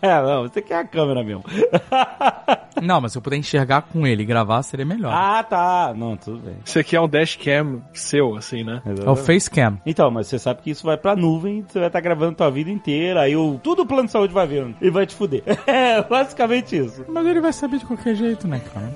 [0.00, 1.42] É, não, você quer a câmera mesmo.
[2.80, 5.12] Não, mas se eu puder enxergar com ele e gravar, seria melhor.
[5.12, 5.92] ah, tá.
[5.96, 6.54] Não, tudo bem.
[6.64, 8.80] Isso aqui é um dashcam seu, assim, né?
[8.86, 9.80] é o Facecam.
[9.84, 12.70] Então, mas você sabe que isso vai pra nuvem, você vai estar gravando tua vida
[12.70, 15.42] inteira, aí o, tudo o plano de saúde vai vendo e vai te fuder.
[15.66, 17.04] É basicamente isso.
[17.08, 18.92] Mas ele vai saber de qualquer jeito, né, cara?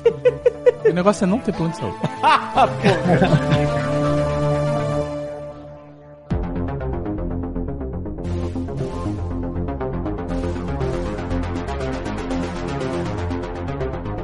[0.89, 1.99] o negócio é não ter plano de saúde.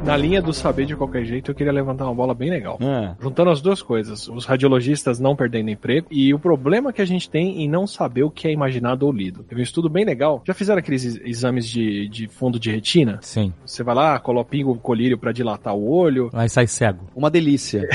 [0.08, 2.78] Na linha do saber de qualquer jeito, eu queria levantar uma bola bem legal.
[2.80, 3.14] É.
[3.22, 7.28] Juntando as duas coisas, os radiologistas não perdendo emprego e o problema que a gente
[7.28, 9.42] tem em não saber o que é imaginado ou lido.
[9.44, 10.42] Teve um estudo bem legal.
[10.46, 13.18] Já fizeram aqueles ex- exames de, de fundo de retina?
[13.22, 13.52] Sim.
[13.64, 16.30] Você vai lá, coloca pinga o colírio pra dilatar o olho.
[16.32, 17.04] Aí sai cego.
[17.14, 17.86] Uma delícia.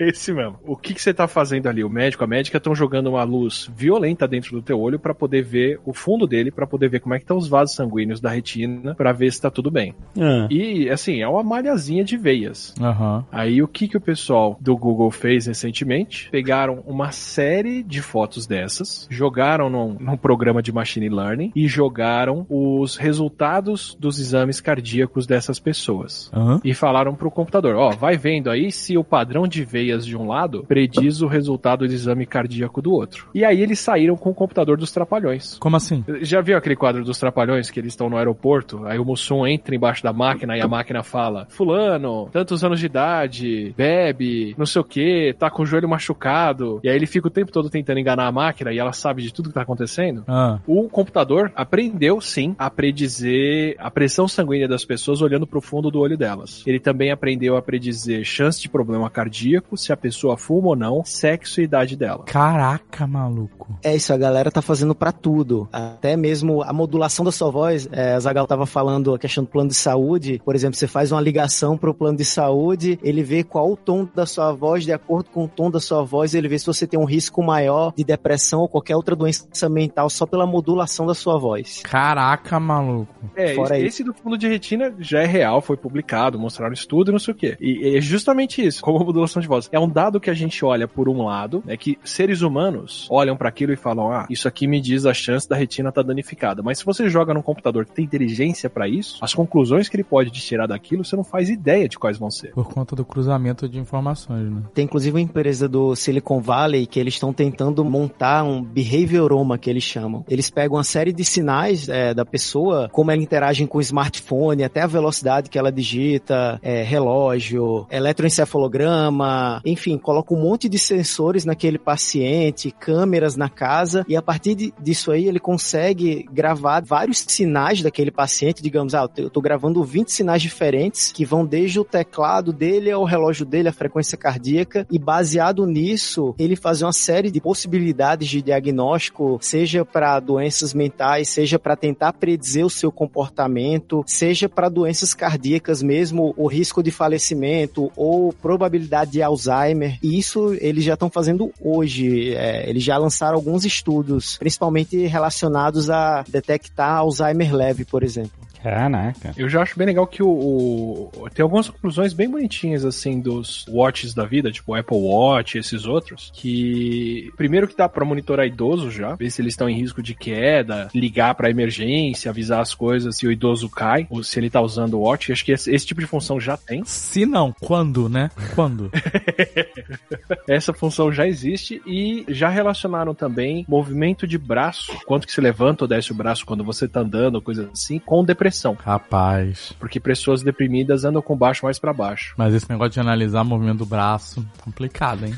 [0.00, 0.56] É esse mesmo.
[0.66, 1.84] O que, que você tá fazendo ali?
[1.84, 5.42] O médico, a médica estão jogando uma luz violenta dentro do teu olho pra poder
[5.42, 8.30] ver o fundo dele, pra poder ver como é que estão os vasos sanguíneos da
[8.30, 9.94] retina, pra ver se tá tudo bem.
[10.18, 10.46] É.
[10.52, 12.74] E, assim, é uma malhazinha de veias.
[12.80, 13.24] Aham.
[13.30, 16.28] Aí o que, que o pessoal do Google fez recentemente?
[16.30, 22.46] Pegaram uma série de fotos dessas, jogaram num, num programa de machine learning e jogaram
[22.48, 26.30] os resultados dos exames cardíacos dessas pessoas.
[26.32, 26.60] Aham.
[26.64, 30.26] E falaram pro computador, ó, vai vendo aí se o padrão de veias de um
[30.26, 33.28] lado prediz o resultado do exame cardíaco do outro.
[33.34, 35.58] E aí eles saíram com o computador dos trapalhões.
[35.58, 36.04] Como assim?
[36.22, 38.84] Já viu aquele quadro dos trapalhões que eles estão no aeroporto?
[38.86, 41.17] Aí o Mussum entra embaixo da máquina e a máquina fala:
[41.48, 46.80] Fulano, tantos anos de idade, bebe, não sei o que, tá com o joelho machucado.
[46.82, 49.32] E aí ele fica o tempo todo tentando enganar a máquina e ela sabe de
[49.32, 50.24] tudo que tá acontecendo.
[50.26, 50.58] Ah.
[50.66, 56.00] O computador aprendeu sim a predizer a pressão sanguínea das pessoas olhando pro fundo do
[56.00, 56.62] olho delas.
[56.66, 61.04] Ele também aprendeu a predizer chance de problema cardíaco, se a pessoa fuma ou não,
[61.04, 62.24] sexo e idade dela.
[62.24, 63.78] Caraca, maluco.
[63.82, 65.68] É isso, a galera tá fazendo pra tudo.
[65.72, 67.88] Até mesmo a modulação da sua voz.
[67.92, 70.40] É, a Zagal tava falando a questão do plano de saúde.
[70.44, 74.06] Por exemplo, você faz uma ligação pro plano de saúde, ele vê qual o tom
[74.14, 76.86] da sua voz, de acordo com o tom da sua voz, ele vê se você
[76.86, 81.14] tem um risco maior de depressão ou qualquer outra doença mental só pela modulação da
[81.14, 81.82] sua voz.
[81.82, 83.12] Caraca, maluco.
[83.34, 84.02] É, Fora esse, isso.
[84.02, 87.34] esse do fundo de retina já é real, foi publicado, mostraram estudo e não sei
[87.34, 87.56] o quê.
[87.60, 89.68] E é justamente isso, como a modulação de voz.
[89.72, 93.36] É um dado que a gente olha por um lado, é que seres humanos olham
[93.36, 96.62] para aquilo e falam: "Ah, isso aqui me diz a chance da retina estar danificada".
[96.62, 100.04] Mas se você joga num computador que tem inteligência para isso, as conclusões que ele
[100.04, 102.52] pode te tirar daquilo, você não faz ideia de quais vão ser.
[102.52, 104.62] Por conta do cruzamento de informações, né?
[104.74, 109.68] Tem inclusive uma empresa do Silicon Valley que eles estão tentando montar um behavioroma que
[109.70, 110.24] eles chamam.
[110.28, 114.64] Eles pegam uma série de sinais é, da pessoa, como ela interage com o smartphone,
[114.64, 121.44] até a velocidade que ela digita, é, relógio, eletroencefalograma, enfim, coloca um monte de sensores
[121.44, 127.24] naquele paciente, câmeras na casa, e a partir de- disso aí ele consegue gravar vários
[127.28, 131.44] sinais daquele paciente, digamos, ah, eu tô- eu tô gravando 20 sinais diferentes que vão
[131.44, 136.84] desde o teclado dele ao relógio dele, a frequência cardíaca, e baseado nisso, ele fazer
[136.84, 142.70] uma série de possibilidades de diagnóstico, seja para doenças mentais, seja para tentar predizer o
[142.70, 149.98] seu comportamento, seja para doenças cardíacas mesmo, o risco de falecimento ou probabilidade de Alzheimer.
[150.02, 152.34] E isso eles já estão fazendo hoje.
[152.34, 158.47] É, eles já lançaram alguns estudos, principalmente relacionados a detectar Alzheimer leve, por exemplo.
[158.62, 159.32] Caraca.
[159.36, 163.64] Eu já acho bem legal que o, o- tem algumas conclusões bem bonitinhas assim dos
[163.68, 168.04] watches da vida, tipo o Apple Watch e esses outros, que primeiro que dá pra
[168.04, 172.60] monitorar idoso já, ver se eles estão em risco de queda, ligar pra emergência, avisar
[172.60, 175.30] as coisas se o idoso cai ou se ele tá usando o watch.
[175.32, 176.82] Acho que esse, esse tipo de função já tem.
[176.84, 178.30] Se não, quando, né?
[178.54, 178.90] Quando?
[180.48, 185.84] Essa função já existe e já relacionaram também movimento de braço, quanto que se levanta
[185.84, 188.48] ou desce o braço quando você tá andando, coisa assim, com depressão.
[188.78, 189.72] Rapaz.
[189.78, 192.34] Porque pessoas deprimidas andam com baixo mais pra baixo.
[192.36, 195.34] Mas esse negócio de analisar movimento do braço, complicado, hein?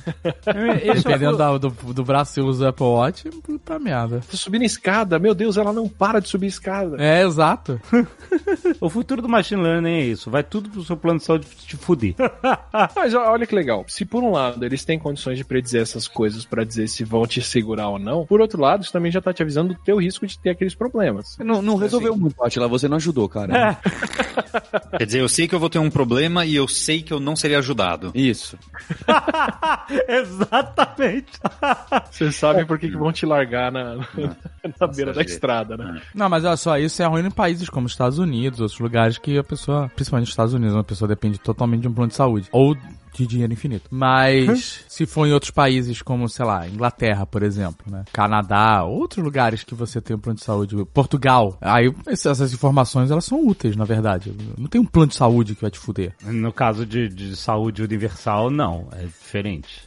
[0.94, 4.20] Dependendo da- do, do braço que usa o Apple Watch, puta merda.
[4.30, 6.96] Tô subindo escada, meu Deus, ela não para de subir escada.
[7.02, 7.80] É, exato.
[8.80, 10.30] O futuro do machine learning é isso.
[10.30, 12.14] Vai tudo pro seu plano de saúde te fuder.
[12.96, 13.84] Mas olha que legal.
[13.88, 17.26] Se por um lado eles têm condições de predizer essas coisas pra dizer se vão
[17.26, 19.98] te segurar ou não, por outro lado, isso também já tá te avisando do teu
[19.98, 21.36] risco de ter aqueles problemas.
[21.38, 22.68] Não, não resolveu muito, Atila.
[22.68, 23.78] Você não ajudou, cara.
[24.96, 27.20] Quer dizer, eu sei que eu vou ter um problema e eu sei que eu
[27.20, 28.12] não serei ajudado.
[28.14, 28.58] Isso.
[30.08, 31.32] Exatamente.
[32.10, 33.96] Vocês sabem por que, que vão te largar na,
[34.80, 36.00] na beira da estrada, né?
[36.14, 39.38] Não, mas olha só, isso é ruim em países como Estados Unidos, outros lugares que
[39.38, 42.48] a pessoa, principalmente nos Estados Unidos, uma pessoa depende totalmente de um plano de saúde.
[42.52, 42.76] Ou
[43.12, 43.88] de dinheiro infinito.
[43.90, 48.04] Mas se for em outros países como, sei lá, Inglaterra, por exemplo, né?
[48.12, 53.24] Canadá, outros lugares que você tem um plano de saúde, Portugal, aí essas informações elas
[53.24, 54.34] são úteis, na verdade.
[54.56, 56.14] Não tem um plano de saúde que vai te fuder.
[56.24, 58.88] No caso de, de saúde universal, não.
[58.92, 59.84] É diferente.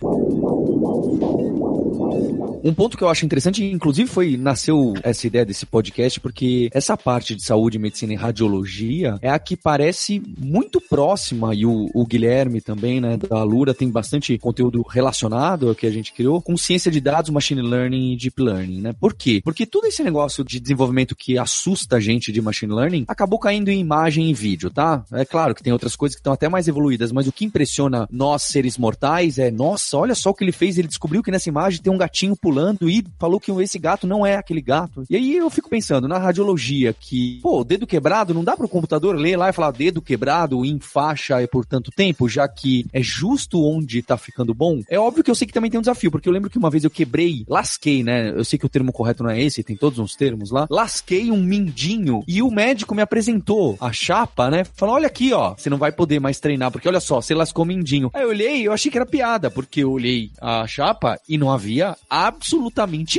[2.66, 6.96] Um ponto que eu acho interessante, inclusive foi nasceu essa ideia desse podcast, porque essa
[6.96, 12.06] parte de saúde, medicina e radiologia é a que parece muito próxima, e o, o
[12.06, 16.56] Guilherme também, né, da Lura, tem bastante conteúdo relacionado ao que a gente criou, com
[16.56, 18.94] ciência de dados, machine learning e deep learning, né?
[18.94, 19.42] Por quê?
[19.44, 23.68] Porque todo esse negócio de desenvolvimento que assusta a gente de machine learning acabou caindo
[23.72, 25.04] em imagem e vídeo, tá?
[25.12, 28.08] É claro que tem outras coisas que estão até mais evoluídas, mas o que impressiona
[28.10, 31.50] nós, seres mortais, é, nossa, olha só o que ele fez, ele descobriu que nessa
[31.50, 32.53] imagem tem um gatinho pulando
[32.88, 35.04] e falou que esse gato não é aquele gato.
[35.10, 38.70] E aí eu fico pensando, na radiologia, que, pô, dedo quebrado, não dá para o
[38.70, 42.86] computador ler lá e falar dedo quebrado em faixa é por tanto tempo, já que
[42.92, 44.82] é justo onde tá ficando bom.
[44.90, 46.70] É óbvio que eu sei que também tem um desafio, porque eu lembro que uma
[46.70, 48.30] vez eu quebrei, lasquei, né?
[48.30, 50.68] Eu sei que o termo correto não é esse, tem todos uns termos lá.
[50.70, 54.64] Lasquei um mindinho e o médico me apresentou a chapa, né?
[54.76, 57.64] Falou: olha aqui, ó, você não vai poder mais treinar, porque olha só, você lascou
[57.64, 58.10] o mindinho.
[58.14, 61.52] Aí eu olhei, eu achei que era piada, porque eu olhei a chapa e não
[61.52, 62.43] havia absolutamente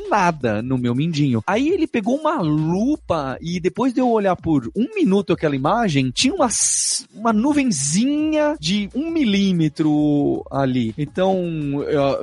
[0.09, 1.43] nada no meu mindinho.
[1.47, 6.11] Aí ele pegou uma lupa e depois de eu olhar por um minuto aquela imagem,
[6.11, 6.49] tinha uma,
[7.15, 10.95] uma nuvenzinha de um milímetro ali.
[10.97, 11.43] Então,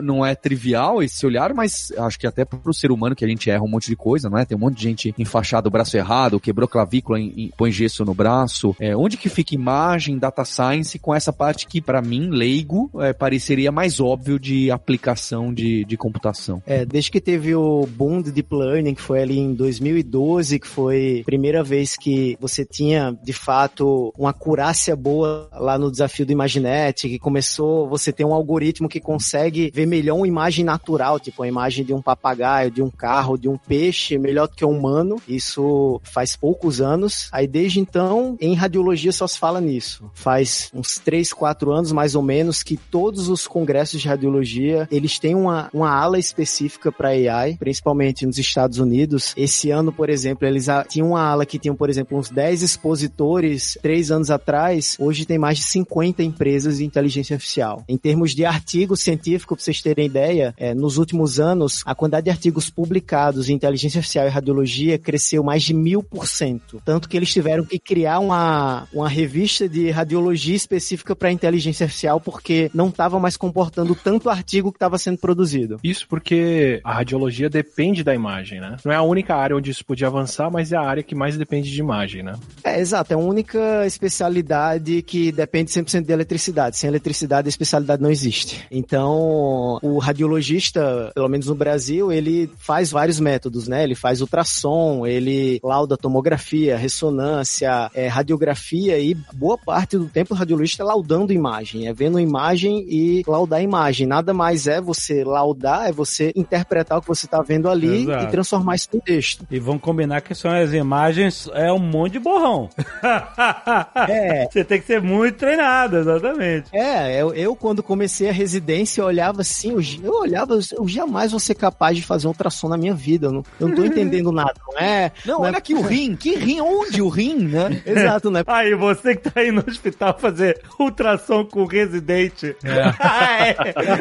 [0.01, 3.49] não é trivial esse olhar, mas acho que até pro ser humano que a gente
[3.49, 4.45] erra um monte de coisa, não é?
[4.45, 8.13] Tem um monte de gente enfaixada o braço errado, quebrou clavícula, em, põe gesso no
[8.13, 8.75] braço.
[8.79, 13.13] É, onde que fica imagem, data science com essa parte que para mim, leigo, é,
[13.13, 16.61] pareceria mais óbvio de aplicação de, de computação?
[16.65, 20.67] É, desde que teve o boom de Deep Learning, que foi ali em 2012, que
[20.67, 26.25] foi a primeira vez que você tinha, de fato, uma acurácia boa lá no desafio
[26.25, 31.19] do Imaginet, que começou você ter um algoritmo que consegue ver melhor uma imagem natural,
[31.19, 34.65] tipo a imagem de um papagaio, de um carro, de um peixe, melhor do que
[34.65, 35.21] um humano.
[35.27, 37.29] Isso faz poucos anos.
[37.31, 40.09] Aí desde então, em radiologia só se fala nisso.
[40.13, 45.19] Faz uns 3, 4 anos mais ou menos que todos os congressos de radiologia, eles
[45.19, 49.33] têm uma, uma ala específica para AI, principalmente nos Estados Unidos.
[49.35, 53.77] Esse ano, por exemplo, eles tinham uma ala que tinham, por exemplo, uns 10 expositores
[53.81, 54.95] três anos atrás.
[54.99, 57.83] Hoje tem mais de 50 empresas de inteligência artificial.
[57.87, 62.25] Em termos de artigo científico, para vocês terem ideia, é, nos últimos anos, a quantidade
[62.25, 66.81] de artigos publicados em inteligência artificial e radiologia cresceu mais de mil por cento.
[66.83, 72.19] Tanto que eles tiveram que criar uma, uma revista de radiologia específica para inteligência artificial
[72.19, 75.79] porque não estava mais comportando tanto artigo que estava sendo produzido.
[75.83, 76.35] Isso porque
[76.83, 78.77] a radiologia depende da imagem, né?
[78.83, 81.37] Não é a única área onde isso podia avançar, mas é a área que mais
[81.37, 82.33] depende de imagem, né?
[82.63, 83.13] É, exato.
[83.13, 86.77] É a única especialidade que depende 100% de eletricidade.
[86.77, 88.65] Sem eletricidade, a especialidade não existe.
[88.71, 93.83] Então, o radiologista, pelo menos no Brasil, ele faz vários métodos, né?
[93.83, 100.37] Ele faz ultrassom, ele lauda tomografia, ressonância, é, radiografia e boa parte do tempo o
[100.37, 104.07] radiologista é laudando imagem, é vendo imagem e laudar imagem.
[104.07, 108.25] Nada mais é você laudar, é você interpretar o que você está vendo ali Exato.
[108.25, 109.47] e transformar isso em texto.
[109.49, 112.69] E vamos combinar que são as imagens, é um monte de borrão.
[114.09, 114.47] é.
[114.51, 116.69] Você tem que ser muito treinado, exatamente.
[116.73, 121.31] É, eu, eu quando comecei a residência, eu olhava assim, eu, eu olhava, eu jamais
[121.31, 123.27] vou ser capaz de fazer um ultrassom na minha vida.
[123.27, 125.11] Eu não, eu não tô entendendo nada, não é?
[125.25, 125.57] Não, não é olha é...
[125.57, 127.81] aqui o rim, que rim, onde o rim, né?
[127.85, 128.43] Exato, né?
[128.47, 132.55] Aí, você que tá aí no hospital fazer ultrassom com residente.
[132.63, 133.55] É.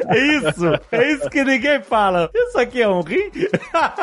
[0.08, 2.30] é isso, é isso que ninguém fala.
[2.48, 3.30] Isso aqui é um rim?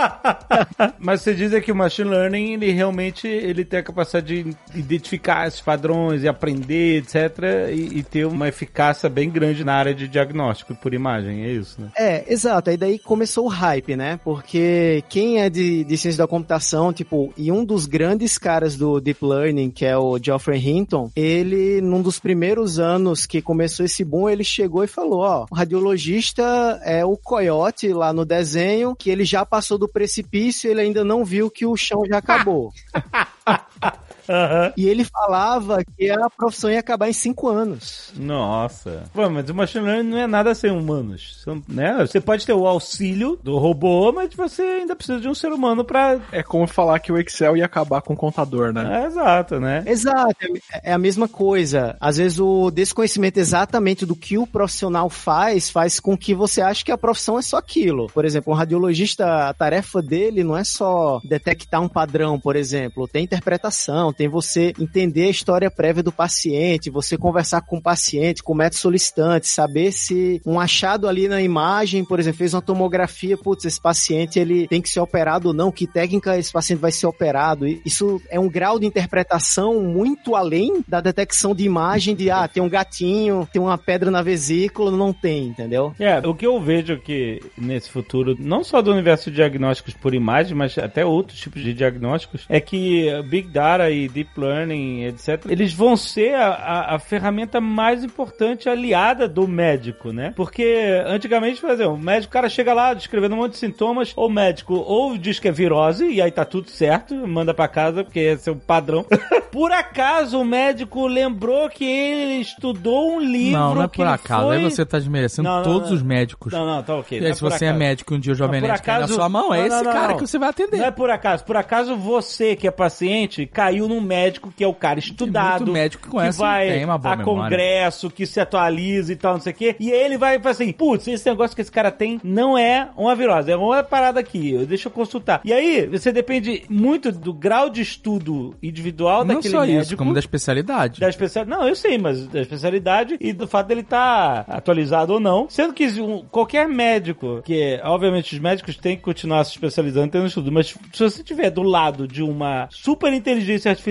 [1.00, 5.48] Mas você diz que o machine learning, ele realmente ele tem a capacidade de identificar
[5.48, 7.70] esses padrões e aprender, etc.
[7.74, 11.82] E, e, ter uma eficácia bem grande na área de diagnóstico por imagem, é isso,
[11.82, 11.92] né?
[11.98, 12.70] É, exato.
[12.70, 14.20] Aí daí começou o hype, né?
[14.24, 19.00] Porque quem é de, de ciência da computação, tipo, e um dos grandes caras do
[19.00, 24.04] Deep Learning, que é o Geoffrey Hinton, ele, num dos primeiros anos que começou esse
[24.04, 29.10] boom, ele chegou e falou, ó, o radiologista é o coiote lá no desenho, que
[29.10, 32.72] ele já passou do precipício, ele ainda não viu que o chão já acabou.
[34.28, 34.74] Uhum.
[34.76, 38.12] E ele falava que a profissão ia acabar em cinco anos.
[38.16, 39.04] Nossa.
[39.14, 41.46] Pô, mas o machine learning não é nada sem humanos.
[41.68, 41.96] Né?
[42.00, 45.84] Você pode ter o auxílio do robô, mas você ainda precisa de um ser humano
[45.84, 49.04] para É como falar que o Excel ia acabar com o contador, né?
[49.04, 49.84] É, exato, né?
[49.86, 50.36] Exato.
[50.74, 51.96] É, é a mesma coisa.
[52.00, 56.84] Às vezes o desconhecimento exatamente do que o profissional faz, faz com que você ache
[56.84, 58.08] que a profissão é só aquilo.
[58.08, 63.08] Por exemplo, um radiologista, a tarefa dele não é só detectar um padrão, por exemplo.
[63.08, 68.42] Tem interpretação, tem você entender a história prévia do paciente, você conversar com o paciente,
[68.42, 72.62] com o médico solicitante, saber se um achado ali na imagem, por exemplo, fez uma
[72.62, 76.80] tomografia, putz, esse paciente ele tem que ser operado ou não, que técnica esse paciente
[76.80, 77.68] vai ser operado.
[77.86, 82.64] Isso é um grau de interpretação muito além da detecção de imagem de, ah, tem
[82.64, 85.94] um gatinho, tem uma pedra na vesícula, não tem, entendeu?
[86.00, 90.14] É, o que eu vejo que nesse futuro, não só do universo de diagnósticos por
[90.14, 95.46] imagem, mas até outros tipos de diagnósticos, é que Big Data e Deep Learning, etc.,
[95.50, 100.34] eles vão ser a, a, a ferramenta mais importante aliada do médico, né?
[100.36, 104.14] Porque antigamente, por exemplo, o médico, o cara chega lá descrevendo um monte de sintomas,
[104.16, 108.04] o médico ou diz que é virose, e aí tá tudo certo, manda pra casa,
[108.04, 109.06] porque esse é o padrão.
[109.52, 114.48] por acaso o médico lembrou que ele estudou um livro Não, não é por acaso.
[114.48, 114.58] foi...
[114.58, 115.96] Aí você tá desmerecendo Não, não, todos não.
[115.98, 116.54] os médicos.
[116.54, 117.18] Não, não, tá ok.
[117.18, 117.80] E não aí, é se você é acaso.
[117.80, 119.76] médico e um dia o Jovem Nerd cai na acaso- sua mão, é Não, esse
[119.78, 120.16] não, não, cara não.
[120.18, 120.78] que você vai atender.
[120.78, 121.44] Não é por acaso.
[121.46, 125.60] Por acaso você, que é paciente, caiu num médico que é o cara estudado.
[125.62, 127.42] muito médico que conhece, vai tem uma boa a memória.
[127.44, 129.76] congresso, que se atualiza e tal, não sei o quê.
[129.80, 133.16] E ele vai falar assim, putz, esse negócio que esse cara tem não é uma
[133.16, 135.42] virose, é uma parada aqui, deixa eu consultar.
[135.44, 139.82] E aí, você depende muito do grau de estudo individual Não daquele só médico.
[139.82, 141.00] isso, como da especialidade.
[141.00, 141.60] Da especialidade.
[141.62, 145.48] Não, eu sei, mas da especialidade e do fato dele estar atualizado ou não.
[145.50, 150.26] Sendo que um- qualquer médico, que obviamente os médicos têm que continuar se especializando tendo
[150.28, 153.87] estudo, mas se você tiver do lado de uma super inteligência artificial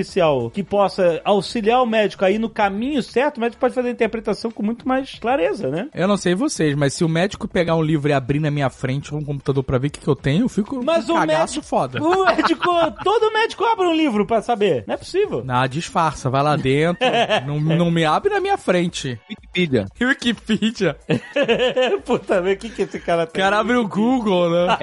[0.52, 4.50] que possa auxiliar o médico aí no caminho certo, o médico pode fazer a interpretação
[4.50, 5.88] com muito mais clareza, né?
[5.94, 8.70] Eu não sei vocês, mas se o médico pegar um livro e abrir na minha
[8.70, 11.16] frente um computador pra ver o que, que eu tenho, eu fico Mas um o
[11.16, 12.02] cagaço médico, foda.
[12.02, 12.64] o médico,
[13.04, 14.84] todo médico abre um livro pra saber.
[14.86, 15.44] Não é possível.
[15.48, 17.04] Ah, disfarça, vai lá dentro,
[17.46, 19.18] não, não me abre na minha frente.
[19.30, 19.86] Wikipedia.
[20.00, 20.96] Wikipedia.
[22.04, 23.42] Puta, o que que esse cara O tem.
[23.42, 24.76] cara abre o Google, né?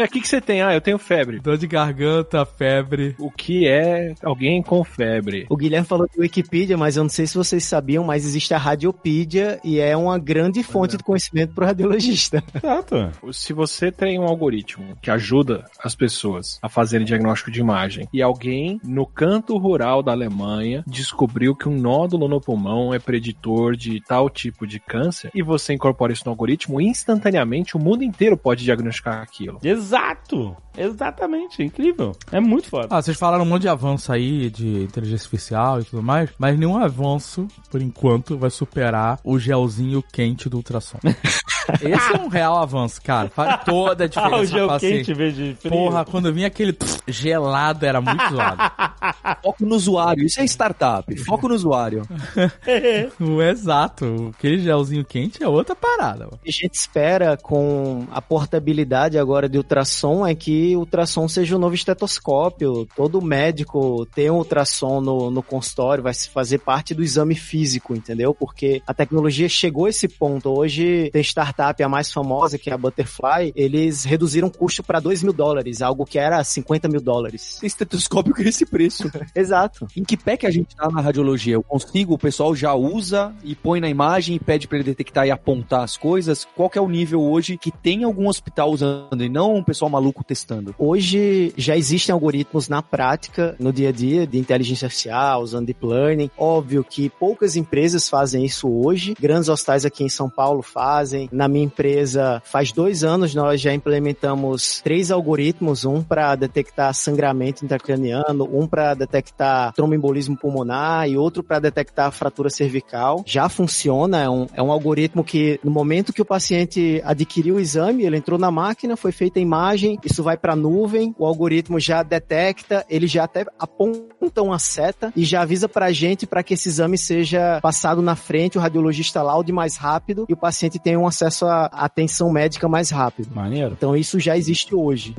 [0.00, 0.62] É, o que, que você tem?
[0.62, 1.40] Ah, eu tenho febre.
[1.40, 3.14] Dor de garganta, febre.
[3.18, 5.46] O que é alguém com febre?
[5.48, 8.58] O Guilherme falou de Wikipedia, mas eu não sei se vocês sabiam, mas existe a
[8.58, 12.42] Radiopedia e é uma grande fonte de conhecimento pro radiologista.
[12.54, 13.10] Exato.
[13.32, 18.22] Se você tem um algoritmo que ajuda as pessoas a fazerem diagnóstico de imagem e
[18.22, 24.00] alguém no canto rural da Alemanha descobriu que um nódulo no pulmão é preditor de
[24.00, 28.64] tal tipo de câncer e você incorpora isso no algoritmo, instantaneamente o mundo inteiro pode
[28.64, 29.58] diagnosticar aquilo.
[29.62, 30.56] Exato.
[30.76, 31.62] Exatamente.
[31.62, 32.16] Incrível.
[32.32, 32.88] É muito foda.
[32.90, 36.58] Ah, vocês falaram um monte de avanço aí de inteligência artificial e tudo mais, mas
[36.58, 40.98] nenhum avanço, por enquanto, vai superar o gelzinho quente do ultrassom.
[41.80, 43.28] Esse é um real avanço, cara.
[43.28, 44.24] Faz toda a diferença.
[44.34, 44.96] Ah, o gel paciente.
[44.96, 45.70] quente em vez de frio.
[45.72, 48.58] Porra, quando vinha aquele gelado, era muito zoado.
[49.42, 50.24] Foco no usuário.
[50.24, 51.16] Isso é startup.
[51.24, 52.02] Foco no usuário.
[53.20, 54.32] O Exato.
[54.36, 56.24] Aquele gelzinho quente é outra parada.
[56.24, 56.32] mano.
[56.34, 61.28] O que a gente espera com a portabilidade agora de ultrassom é que o ultrassom
[61.28, 62.86] seja o novo estetoscópio.
[62.96, 67.94] Todo médico tem um ultrassom no, no consultório, vai se fazer parte do exame físico,
[67.94, 68.34] entendeu?
[68.34, 70.50] Porque a tecnologia chegou a esse ponto.
[70.50, 75.00] Hoje tem startup, a mais famosa, que é a Butterfly, eles reduziram o custo para
[75.00, 77.58] 2 mil dólares, algo que era 50 mil dólares.
[77.60, 79.10] Tem estetoscópio que é esse preço.
[79.34, 79.86] Exato.
[79.96, 81.54] Em que pé que a gente tá na radiologia?
[81.54, 85.26] Eu consigo, o pessoal já usa e põe na imagem e pede pra ele detectar
[85.26, 86.46] e apontar as coisas.
[86.56, 89.90] Qual que é o nível hoje que tem algum hospital usando e não um pessoal
[89.90, 90.74] maluco testando?
[90.78, 95.84] Hoje já existem algoritmos na prática, no dia a dia, de inteligência artificial, usando deep
[95.84, 96.30] learning.
[96.36, 99.14] Óbvio que poucas empresas fazem isso hoje.
[99.20, 101.28] Grandes hospitais aqui em São Paulo fazem.
[101.32, 107.64] Na minha empresa, faz dois anos nós já implementamos três algoritmos, um para detectar sangramento
[107.64, 113.22] intracraniano, um para detectar tromboembolismo pulmonar e outro para detectar fratura cervical.
[113.26, 117.60] Já funciona, é um, é um algoritmo que no momento que o paciente adquiriu o
[117.60, 121.26] exame, ele entrou na máquina, foi feita a imagem, isso vai para a nuvem, o
[121.26, 126.26] algoritmo já detecta, ele já até aponta uma seta e já avisa para a gente
[126.26, 130.36] para que esse exame seja passado na frente, o radiologista laude mais rápido e o
[130.36, 133.34] paciente tenha um acesso à atenção médica mais rápido.
[133.34, 133.74] Maneiro.
[133.76, 135.14] Então isso já existe hoje.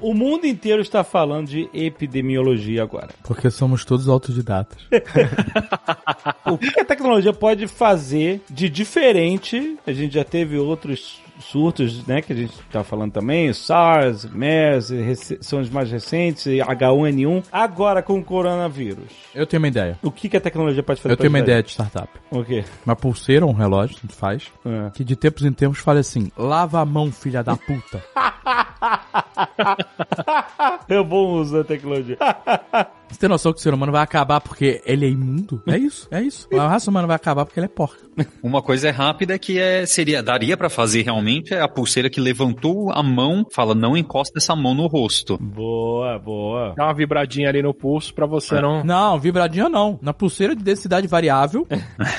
[0.00, 3.08] O mundo inteiro está falando de epidemiologia agora.
[3.22, 4.78] Porque somos todos autodidatas.
[6.46, 9.78] O que a tecnologia pode fazer de diferente?
[9.86, 14.92] A gente já teve outros surtos, né, que a gente tá falando também, SARS, MERS,
[15.40, 17.44] são os mais recentes, H1N1.
[17.50, 19.12] Agora com o coronavírus.
[19.34, 19.98] Eu tenho uma ideia.
[20.02, 22.08] O que, que a tecnologia pode fazer Eu tenho uma ideia de startup.
[22.30, 22.64] O quê?
[22.84, 24.50] Uma pulseira um relógio, faz.
[24.64, 24.90] É.
[24.90, 28.02] Que de tempos em tempos fala assim: lava a mão, filha da puta.
[30.88, 32.16] é bom uso da tecnologia.
[33.08, 35.62] Você tem noção que o ser humano vai acabar porque ele é imundo?
[35.66, 36.48] É isso, é isso.
[36.52, 38.02] A raça humana vai acabar porque ele é porca.
[38.42, 42.20] Uma coisa é rápida que é, seria, daria pra fazer realmente é a pulseira que
[42.20, 45.38] levantou a mão, fala, não encosta essa mão no rosto.
[45.38, 46.74] Boa, boa.
[46.76, 48.82] Dá uma vibradinha ali no pulso pra você não.
[48.84, 49.98] Não, vibradinha não.
[50.02, 51.66] Na pulseira de densidade variável,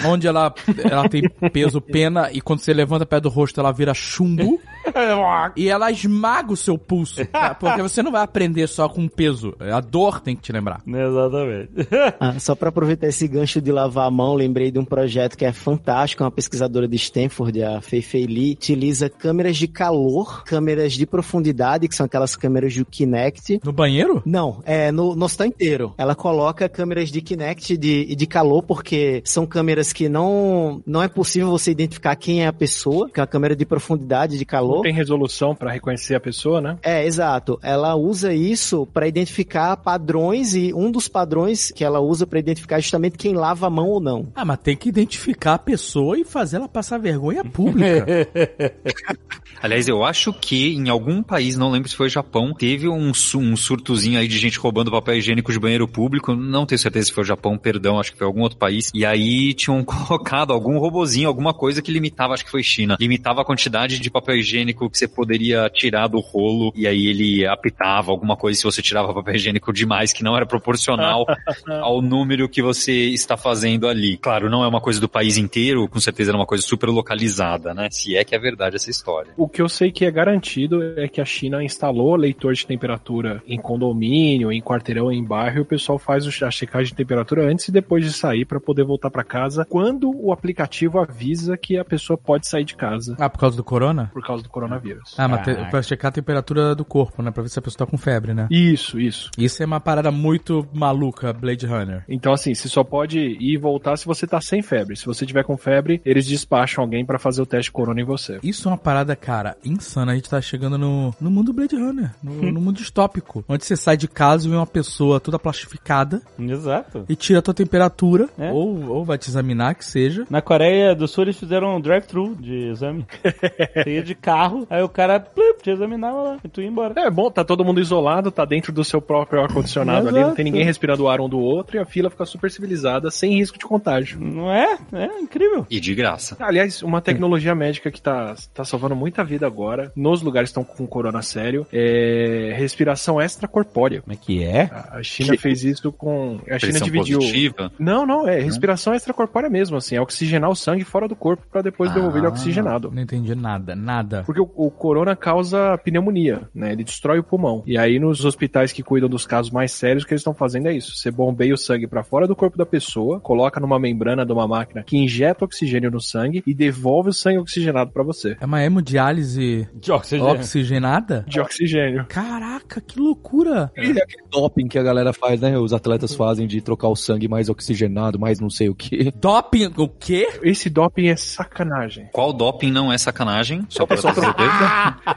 [0.05, 0.53] onde ela,
[0.89, 4.59] ela tem peso pena e quando você levanta perto do rosto ela vira chumbo.
[5.55, 7.25] e ela esmaga o seu pulso.
[7.27, 7.53] tá?
[7.53, 9.55] Porque você não vai aprender só com peso.
[9.59, 10.81] A dor tem que te lembrar.
[10.85, 11.69] Exatamente.
[12.19, 15.43] Ah, só pra aproveitar esse gancho de lavar a mão, lembrei de um projeto que
[15.43, 16.23] é fantástico.
[16.23, 21.87] Uma pesquisadora de Stanford, a Fei Fei Li, utiliza câmeras de calor, câmeras de profundidade,
[21.87, 23.59] que são aquelas câmeras do Kinect.
[23.63, 24.21] No banheiro?
[24.25, 25.93] Não, é no, no hospital inteiro.
[25.97, 31.07] Ela coloca câmeras de Kinect de, de calor, porque são câmeras que não, não é
[31.07, 34.74] possível você identificar quem é a pessoa, que é uma câmera de profundidade de calor.
[34.75, 36.77] Não tem resolução pra reconhecer a pessoa, né?
[36.83, 37.59] É, exato.
[37.61, 42.77] Ela usa isso para identificar padrões e um dos padrões que ela usa para identificar
[42.77, 44.27] é justamente quem lava a mão ou não.
[44.35, 48.05] Ah, mas tem que identificar a pessoa e fazer ela passar vergonha pública.
[49.61, 53.11] Aliás, eu acho que em algum país, não lembro se foi o Japão, teve um,
[53.35, 56.35] um surtozinho aí de gente roubando papel higiênico de banheiro público.
[56.35, 58.91] Não tenho certeza se foi o Japão, perdão, acho que foi algum outro país.
[58.93, 63.41] E aí tinham colocado algum robozinho, alguma coisa que limitava, acho que foi China, limitava
[63.41, 66.71] a quantidade de papel higiênico que você poderia tirar do rolo.
[66.75, 70.45] E aí ele apitava alguma coisa se você tirava papel higiênico demais, que não era
[70.45, 71.25] proporcional
[71.81, 74.17] ao número que você está fazendo ali.
[74.17, 77.73] Claro, não é uma coisa do país inteiro, com certeza era uma coisa super localizada,
[77.73, 77.89] né?
[77.91, 79.31] Se é que é verdade essa história.
[79.37, 83.41] O que eu sei que é garantido é que a China instalou leitor de temperatura
[83.47, 87.49] em condomínio, em quarteirão, em bairro, e o pessoal faz o- a checagem de temperatura
[87.49, 91.77] antes e depois de sair para poder voltar para casa, quando o aplicativo avisa que
[91.77, 94.09] a pessoa pode sair de casa ah, por causa do corona?
[94.13, 95.13] por causa do coronavírus.
[95.17, 97.29] Ah, mas te, pra checar a temperatura do corpo, né?
[97.29, 98.47] Pra ver se a pessoa tá com febre, né?
[98.49, 99.29] Isso, isso.
[99.37, 102.03] Isso é uma parada muito maluca, Blade Runner.
[102.07, 104.95] Então, assim, você só pode ir e voltar se você tá sem febre.
[104.95, 108.05] Se você tiver com febre, eles despacham alguém para fazer o teste de corona em
[108.05, 108.39] você.
[108.41, 110.13] Isso é uma parada, cara, insana.
[110.13, 113.43] A gente tá chegando no, no mundo Blade Runner, no, no mundo distópico.
[113.49, 117.03] Onde você sai de casa e vê uma pessoa toda plastificada Exato.
[117.09, 118.51] e tira a tua temperatura, É.
[118.51, 120.25] ou, ou vai te examinar, que seja.
[120.29, 123.05] Na Coreia do Sul eles fizeram um drive-thru de exame.
[123.75, 126.93] Você ia de carro, aí o cara plup, te examinava lá e tu ia embora.
[126.99, 130.45] É bom, tá todo mundo isolado, tá dentro do seu próprio ar-condicionado ali, não tem
[130.45, 133.57] ninguém respirando o ar um do outro e a fila fica super civilizada, sem risco
[133.57, 134.19] de contágio.
[134.19, 134.77] Não é?
[134.93, 135.65] É incrível.
[135.69, 136.35] E de graça.
[136.39, 140.63] Aliás, uma tecnologia médica que tá, tá salvando muita vida agora, nos lugares que estão
[140.63, 144.01] com corona sério, é respiração extracorpórea.
[144.01, 144.69] Como é que é?
[144.91, 146.39] A China fez isso com.
[146.49, 147.19] A China dividiu.
[147.19, 147.71] positiva.
[147.79, 151.61] Não, não, é respiração extracorpórea mesmo, assim, é oxigenar o sangue fora do corpo pra
[151.61, 152.91] depois devolver ele Ah, oxigenado.
[152.91, 154.23] Não entendi nada, nada.
[154.25, 156.71] Porque o, o corona causa pneumonia, né?
[156.73, 157.63] Ele destrói o pulmão.
[157.65, 160.67] E aí nos hospitais que cuidam dos casos mais sérios, o que eles estão fazendo
[160.67, 160.95] é isso.
[160.95, 164.47] Você bombeia o sangue pra fora do corpo da pessoa, coloca numa membrana de uma
[164.47, 168.35] máquina que injeta oxigênio no sangue e devolve o sangue oxigenado pra você.
[168.39, 170.31] É uma hemodiálise De oxigênio.
[170.33, 171.25] oxigenada?
[171.27, 172.05] De oxigênio.
[172.07, 173.71] Caraca, que loucura!
[173.77, 175.57] E aquele doping que a galera faz, né?
[175.57, 179.11] Os atletas fazem de trocar o sangue mais oxigenado, mais não sei o que.
[179.19, 180.27] Doping, o quê?
[180.43, 182.09] Esse doping é sacanagem.
[182.11, 183.65] Qual doping não é sacanagem?
[183.69, 184.24] Só pra certeza.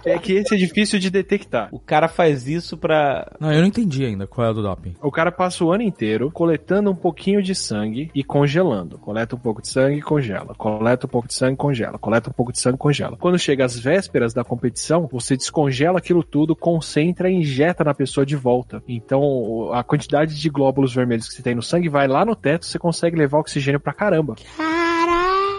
[0.04, 1.68] É que esse é difícil de detectar.
[1.72, 3.30] O cara faz isso pra.
[3.40, 4.94] Não, eu não entendi ainda qual é o do doping.
[5.02, 8.98] O cara passa o ano inteiro coletando um pouquinho de sangue e congelando.
[8.98, 10.54] Coleta um pouco de sangue e congela.
[10.54, 11.98] Coleta um pouco de sangue e congela.
[11.98, 13.16] Coleta um pouco de sangue e congela.
[13.16, 18.24] Quando chega às vésperas da competição, você descongela aquilo tudo, concentra e injeta na pessoa
[18.24, 18.82] de volta.
[18.88, 22.66] Então, a quantidade de glóbulos vermelhos que você tem no sangue vai lá no teto,
[22.66, 24.36] você consegue levar oxigênio pra caramba.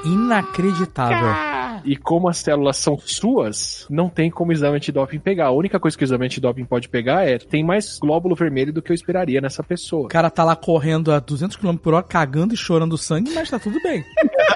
[0.05, 1.58] Inacreditável.
[1.85, 5.47] E como as células são suas, não tem como o exame antidoping pegar.
[5.47, 8.81] A única coisa que o exame antidoping pode pegar é tem mais glóbulo vermelho do
[8.81, 10.05] que eu esperaria nessa pessoa.
[10.05, 13.49] O cara tá lá correndo a 200 km por hora, cagando e chorando sangue, mas
[13.49, 14.03] tá tudo bem.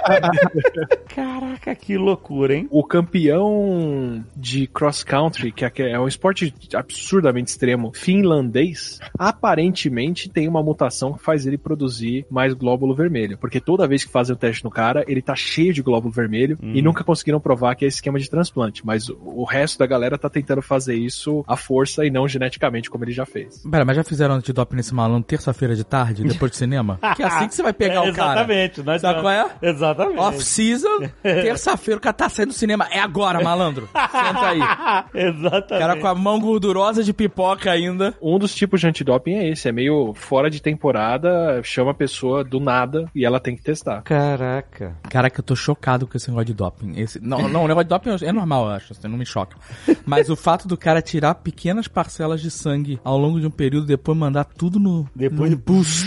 [1.13, 2.67] Caraca, que loucura, hein?
[2.69, 10.47] O campeão de cross country, que é- é um esporte absurdamente extremo, finlandês, aparentemente tem
[10.47, 13.38] uma mutação que faz ele produzir mais glóbulo vermelho.
[13.38, 16.57] Porque toda vez que fazem o teste no cara, ele tá cheio de glóbulo vermelho
[16.61, 18.86] e nunca conseguiram provar que é esquema de transplante.
[18.86, 22.89] Mas o- o resto da galera tá tentando fazer isso à força e não geneticamente,
[22.89, 23.64] como ele já fez.
[23.70, 26.99] Pera, mas já fizeram antidoping nesse malandro terça-feira de tarde, depois do cinema?
[27.16, 28.39] Que é assim que você vai pegar É, o cara.
[28.41, 28.82] Exatamente.
[28.84, 29.45] Nós Sabe qual é?
[29.61, 30.20] Exatamente.
[30.20, 32.88] Off-season, terça-feira, o cara tá saindo do cinema.
[32.91, 33.88] É agora, malandro.
[33.88, 34.59] Senta aí.
[35.14, 35.80] O Exatamente.
[35.80, 38.14] cara com a mão gordurosa de pipoca ainda.
[38.22, 42.43] Um dos tipos de antidoping é esse, é meio fora de temporada, chama a pessoa
[42.43, 44.01] do nada e ela tem que testar.
[44.03, 44.95] Caraca.
[45.09, 46.93] Caraca, eu tô chocado com esse negócio de doping.
[47.03, 49.57] Esse, não, não, o negócio de doping é normal, eu acho, assim, não me choca.
[50.05, 53.85] Mas o fato do cara tirar pequenas parcelas de sangue ao longo de um período
[53.85, 56.05] e depois mandar tudo no, Depois no de- boost.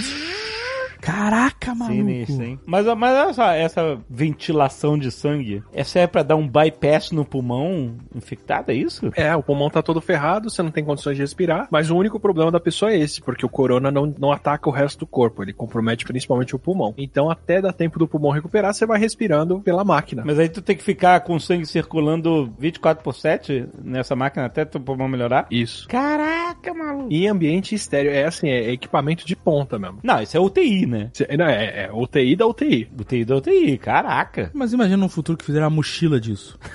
[1.07, 1.97] Caraca, maluco.
[1.97, 2.59] Sinistro, hein?
[2.67, 7.25] Mas, mas olha só, essa ventilação de sangue, essa é pra dar um bypass no
[7.25, 9.13] pulmão infectado, é isso?
[9.15, 12.19] É, o pulmão tá todo ferrado, você não tem condições de respirar, mas o único
[12.19, 15.45] problema da pessoa é esse, porque o corona não, não ataca o resto do corpo,
[15.45, 16.93] ele compromete principalmente o pulmão.
[16.99, 20.25] Então, até dar tempo do pulmão recuperar, você vai respirando pela máquina.
[20.27, 24.47] Mas aí tu tem que ficar com o sangue circulando 24 por 7 nessa máquina
[24.47, 25.47] até teu pulmão melhorar?
[25.53, 25.87] Isso.
[25.87, 27.13] Caraca, maluco.
[27.13, 30.01] E ambiente estéreo, é assim, é equipamento de ponta mesmo.
[30.03, 30.96] Não, isso é UTI, né?
[31.13, 32.89] Cê- não, É, é UTI da UTI.
[32.99, 34.51] UTI da UTI, caraca.
[34.55, 36.59] Mas imagina um futuro que fizeram uma mochila disso.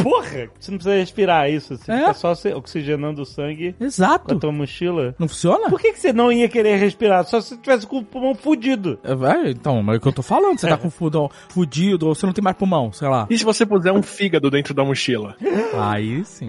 [0.00, 1.98] Porra, você não precisa respirar isso, você É?
[1.98, 4.38] fica só oxigenando o sangue com a Exato.
[4.38, 5.12] tua mochila.
[5.18, 5.68] Não funciona?
[5.68, 7.24] Por que, que você não ia querer respirar?
[7.24, 8.96] Só se você tivesse com o pulmão fudido.
[9.02, 10.56] É, vai, então, mas é o que eu tô falando.
[10.56, 13.26] Você tá com fudão fudido, ou você não tem mais pulmão, sei lá.
[13.28, 15.34] E se você puser um fígado dentro da mochila?
[15.76, 16.48] Aí sim.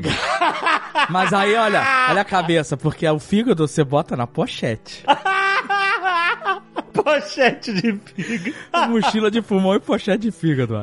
[1.10, 5.04] Mas aí, olha, olha a cabeça, porque o fígado você bota na pochete.
[7.04, 8.56] Pochete de fígado.
[8.92, 10.82] Mochila de pulmão e pochete de fígado.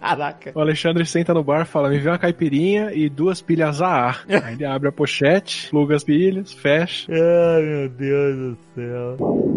[0.00, 0.52] Caraca.
[0.54, 4.24] O Alexandre senta no bar, fala: me vê uma caipirinha e duas pilhas a ar.
[4.28, 7.12] Aí ele abre a pochete, pluga as pilhas, fecha.
[7.12, 9.49] Ai, meu Deus do céu.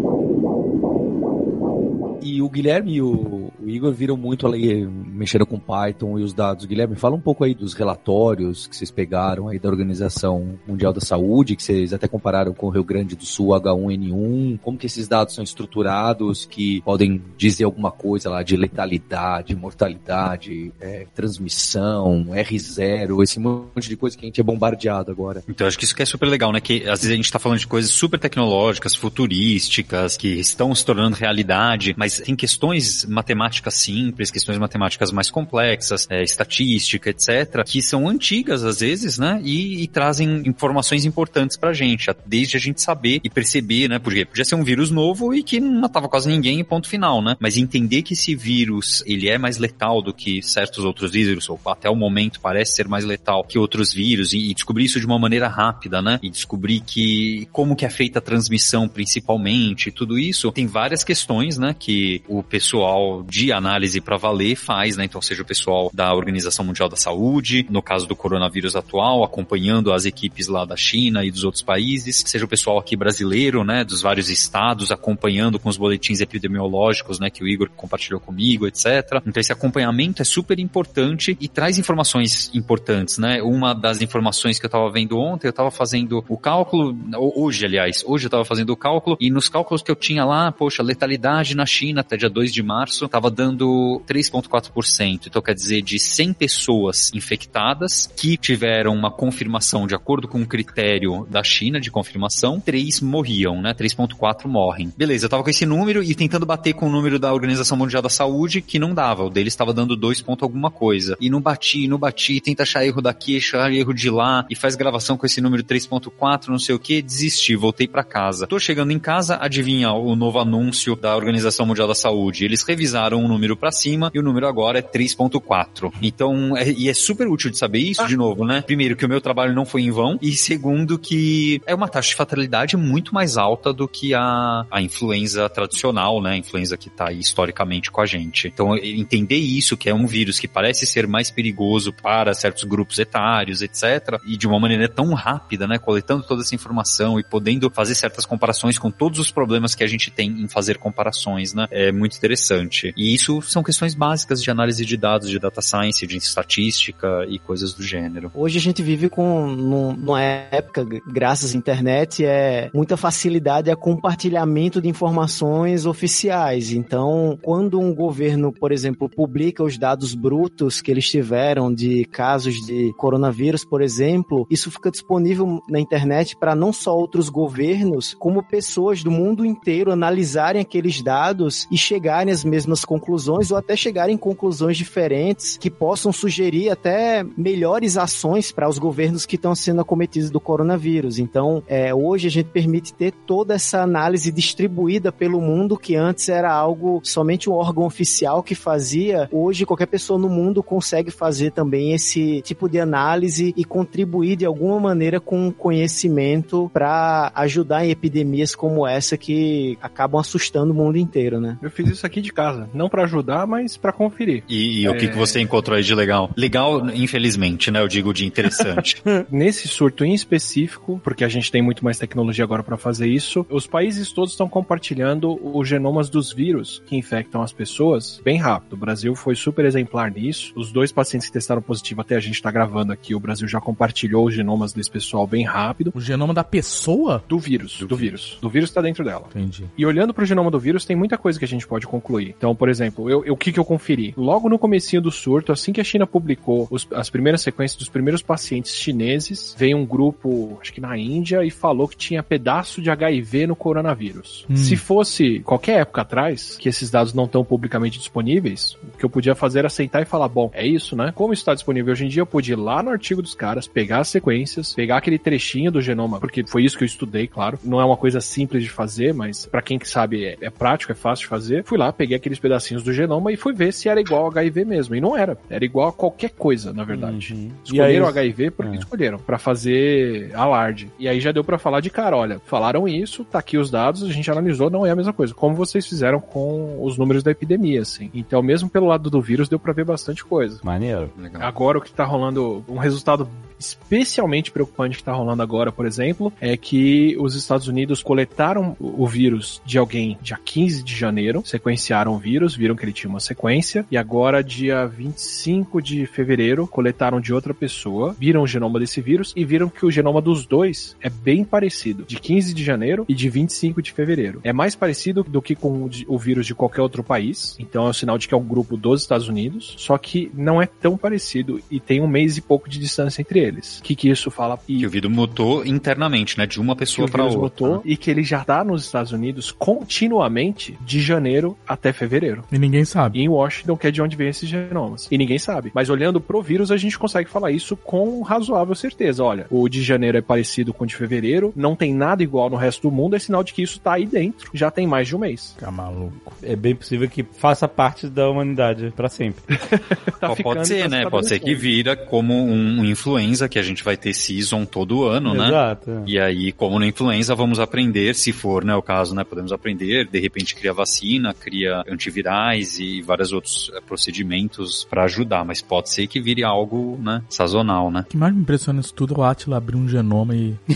[2.24, 6.32] E o Guilherme e o, o Igor viram muito ali, mexeram com Python e os
[6.32, 6.64] dados.
[6.64, 11.02] Guilherme, fala um pouco aí dos relatórios que vocês pegaram aí da Organização Mundial da
[11.02, 14.58] Saúde, que vocês até compararam com o Rio Grande do Sul H1N1.
[14.62, 20.72] Como que esses dados são estruturados, que podem dizer alguma coisa lá de letalidade, mortalidade,
[20.80, 25.44] é, transmissão, R0, esse monte de coisa que a gente é bombardeado agora.
[25.46, 26.60] Então, acho que isso que é super legal, né?
[26.60, 30.86] Que às vezes a gente tá falando de coisas super tecnológicas, futurísticas, que estão se
[30.86, 37.80] tornando realidade, mas tem questões matemáticas simples, questões matemáticas mais complexas, é, estatística, etc., que
[37.82, 39.40] são antigas às vezes, né?
[39.44, 43.98] E, e trazem informações importantes pra gente, desde a gente saber e perceber, né?
[43.98, 47.36] Porque podia ser um vírus novo e que não matava quase ninguém, ponto final, né?
[47.38, 51.60] Mas entender que esse vírus, ele é mais letal do que certos outros vírus, ou
[51.66, 55.06] até o momento parece ser mais letal que outros vírus, e, e descobrir isso de
[55.06, 56.18] uma maneira rápida, né?
[56.22, 61.58] E descobrir que como que é feita a transmissão principalmente, tudo isso, tem várias questões,
[61.58, 61.74] né?
[61.78, 65.04] Que o pessoal de análise para valer faz, né?
[65.04, 69.92] Então, seja o pessoal da Organização Mundial da Saúde, no caso do coronavírus atual, acompanhando
[69.92, 73.84] as equipes lá da China e dos outros países, seja o pessoal aqui brasileiro, né?
[73.84, 77.30] Dos vários estados, acompanhando com os boletins epidemiológicos, né?
[77.30, 78.86] Que o Igor compartilhou comigo, etc.
[79.26, 83.42] Então, esse acompanhamento é super importante e traz informações importantes, né?
[83.42, 87.64] Uma das informações que eu tava vendo ontem, eu tava fazendo o cálculo, ho- hoje,
[87.66, 90.82] aliás, hoje eu tava fazendo o cálculo e nos cálculos que eu tinha lá, poxa,
[90.82, 95.26] letalidade na China até dia 2 de março, tava dando 3,4%.
[95.26, 100.46] Então, quer dizer, de 100 pessoas infectadas que tiveram uma confirmação de acordo com o
[100.46, 103.74] critério da China de confirmação, 3 morriam, né?
[103.74, 104.92] 3,4 morrem.
[104.96, 108.02] Beleza, eu tava com esse número e tentando bater com o número da Organização Mundial
[108.02, 109.24] da Saúde, que não dava.
[109.24, 111.16] O deles estava dando 2 ponto alguma coisa.
[111.20, 114.74] E não bati, não bati, tenta achar erro daqui, achar erro de lá, e faz
[114.74, 118.46] gravação com esse número 3.4, não sei o que, desisti, voltei pra casa.
[118.46, 122.44] Tô chegando em casa, adivinha o novo anúncio da Organização Mundial da Saúde.
[122.44, 125.92] Eles revisaram o número pra cima e o número agora é 3.4.
[126.02, 128.62] Então, é, e é super útil de saber isso de novo, né?
[128.62, 132.10] Primeiro, que o meu trabalho não foi em vão, e segundo, que é uma taxa
[132.10, 136.32] de fatalidade muito mais alta do que a, a influenza tradicional, né?
[136.32, 138.48] A influenza que tá aí historicamente com a gente.
[138.48, 142.98] Então, entender isso, que é um vírus que parece ser mais perigoso para certos grupos
[142.98, 145.78] etários, etc., e de uma maneira tão rápida, né?
[145.78, 149.86] Coletando toda essa informação e podendo fazer certas comparações com todos os problemas que a
[149.86, 151.66] gente tem em fazer comparações, né?
[151.76, 152.94] É muito interessante.
[152.96, 157.36] E isso são questões básicas de análise de dados, de data science, de estatística e
[157.36, 158.30] coisas do gênero.
[158.32, 163.76] Hoje a gente vive com num- numa época, graças à internet, é muita facilidade a
[163.76, 166.70] compartilhamento de informações oficiais.
[166.70, 172.54] Então, quando um governo, por exemplo, publica os dados brutos que eles tiveram de casos
[172.64, 178.44] de coronavírus, por exemplo, isso fica disponível na internet para não só outros governos, como
[178.44, 184.14] pessoas do mundo inteiro analisarem aqueles dados e chegarem às mesmas conclusões ou até chegarem
[184.14, 189.80] em conclusões diferentes que possam sugerir até melhores ações para os governos que estão sendo
[189.80, 191.18] acometidos do coronavírus.
[191.18, 196.28] Então, é, hoje a gente permite ter toda essa análise distribuída pelo mundo que antes
[196.28, 199.28] era algo somente um órgão oficial que fazia.
[199.32, 204.46] Hoje qualquer pessoa no mundo consegue fazer também esse tipo de análise e contribuir de
[204.46, 210.98] alguma maneira com conhecimento para ajudar em epidemias como essa que acabam assustando o mundo
[210.98, 211.53] inteiro, né?
[211.54, 211.58] Né?
[211.62, 214.42] Eu fiz isso aqui de casa, não pra ajudar, mas pra conferir.
[214.48, 215.08] E, e o que, É.
[215.08, 216.30] que você encontrou aí de legal?
[216.36, 217.80] Legal, infelizmente, né?
[217.80, 219.02] Eu digo de interessante.
[219.30, 223.46] Nesse surto em específico, porque a gente tem muito mais tecnologia agora pra fazer isso,
[223.50, 228.74] os países todos estão compartilhando os genomas dos vírus que infectam as pessoas bem rápido.
[228.74, 230.52] O Brasil foi super exemplar nisso.
[230.56, 233.60] Os dois pacientes que testaram positivo até a gente tá gravando aqui, o Brasil já
[233.60, 235.92] compartilhou os genomas desse pessoal bem rápido.
[235.94, 237.22] O genoma da pessoa?
[237.28, 238.38] Do vírus, do, vírus.
[238.40, 239.26] Do vírus tá dentro dela.
[239.30, 239.64] Entendi.
[239.76, 242.34] E olhando para o genoma do vírus, tem muita coisa que a gente pode concluir.
[242.36, 244.14] Então, por exemplo, eu, eu- o que, que eu conferi?
[244.16, 247.88] Logo no comecinho do surto, assim que a China publicou os- as primeiras sequências dos
[247.88, 252.80] primeiros pacientes chineses, veio um grupo, acho que na Índia, e falou que tinha pedaço
[252.80, 254.46] de HIV no coronavírus.
[254.48, 254.56] Hum.
[254.56, 259.10] Se fosse qualquer época atrás, que esses dados não estão publicamente disponíveis, o que eu
[259.10, 261.12] podia fazer era sentar e falar, bom, é isso, né?
[261.14, 263.66] Como isso está disponível hoje em dia, eu podia ir lá no artigo dos caras,
[263.66, 267.58] pegar as sequências, pegar aquele trechinho do genoma, porque foi isso que eu estudei, claro.
[267.64, 270.92] Não é uma coisa simples de fazer, mas pra quem que sabe é, é prático,
[270.92, 271.64] é fácil de fazer.
[271.64, 274.64] Fui lá, peguei aqueles pedacinhos do genoma e fui ver se era igual ao HIV
[274.64, 274.94] mesmo.
[274.94, 275.36] E não era.
[275.50, 277.34] Era igual a qualquer coisa, na verdade.
[277.34, 277.50] Uhum.
[277.50, 278.78] E Escolheram aí- HIV porque É.
[278.78, 280.90] escolheram, pra fazer alarde.
[280.98, 284.02] E aí já deu pra falar de cara, olha, falaram isso, tá aqui os dados,
[284.02, 285.34] a gente analisou, não é a mesma coisa.
[285.34, 288.10] Como vocês fizeram com os números da epidemia, assim.
[288.14, 290.60] Então, mesmo pelo lado do vírus, deu pra ver bastante coisa.
[290.62, 291.10] Maneiro.
[291.18, 291.42] Legal.
[291.42, 293.28] Agora o que tá rolando, um resultado
[293.70, 299.06] especialmente preocupante que tá rolando agora, por exemplo, é que os Estados Unidos coletaram o
[299.06, 303.20] vírus de alguém dia 15 de janeiro, sequenciaram o vírus, viram que ele tinha uma
[303.20, 309.00] sequência, e agora dia 25 de fevereiro coletaram de outra pessoa, viram o genoma desse
[309.00, 313.04] vírus e viram que o genoma dos dois é bem parecido, de 15 de janeiro
[313.08, 314.40] e de 25 de fevereiro.
[314.44, 317.92] É mais parecido do que com o vírus de qualquer outro país, então é um
[317.92, 321.60] sinal de que é um grupo dos Estados Unidos, só que não é tão parecido
[321.70, 323.53] e tem um mês e pouco de distância entre eles.
[323.80, 324.58] O que, que isso fala?
[324.68, 326.46] E Que o vírus mutou internamente, né?
[326.46, 327.38] De uma pessoa para outra.
[327.38, 332.44] botou e que ele já tá nos Estados Unidos continuamente de janeiro até fevereiro.
[332.50, 333.18] E ninguém sabe.
[333.18, 335.08] E em Washington, que é de onde vem esses genomas.
[335.10, 335.70] E ninguém sabe.
[335.74, 339.22] Mas olhando pro vírus, a gente consegue falar isso com razoável certeza.
[339.22, 342.56] Olha, o de janeiro é parecido com o de fevereiro, não tem nada igual no
[342.56, 345.16] resto do mundo, é sinal de que isso tá aí dentro, já tem mais de
[345.16, 345.52] um mês.
[345.56, 346.32] Fica maluco.
[346.42, 349.42] É bem possível que faça parte da humanidade pra sempre.
[350.20, 351.10] Tá pode ser, tá né?
[351.10, 355.34] Pode ser que vira como um influenza, que a gente vai ter season todo ano,
[355.34, 355.48] né?
[355.48, 355.90] Exato.
[355.90, 356.02] é.
[356.06, 359.24] E aí, como na influenza, vamos aprender, se for né, o caso, né?
[359.24, 365.44] Podemos aprender, de repente cria vacina, cria antivirais e vários outros eh, procedimentos pra ajudar,
[365.44, 368.00] mas pode ser que vire algo, né, sazonal, né?
[368.00, 370.54] O que mais me impressiona nisso tudo é o Atila abrir um genoma e.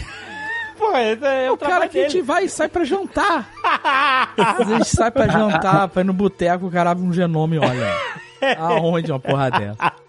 [0.79, 3.51] Pô, é o, o cara que a gente vai e sai pra jantar.
[4.37, 7.57] Às vezes a gente sai pra jantar, vai no boteco, o cara abre um genoma
[7.57, 7.95] e olha.
[8.59, 9.93] Aonde uma porra dessa?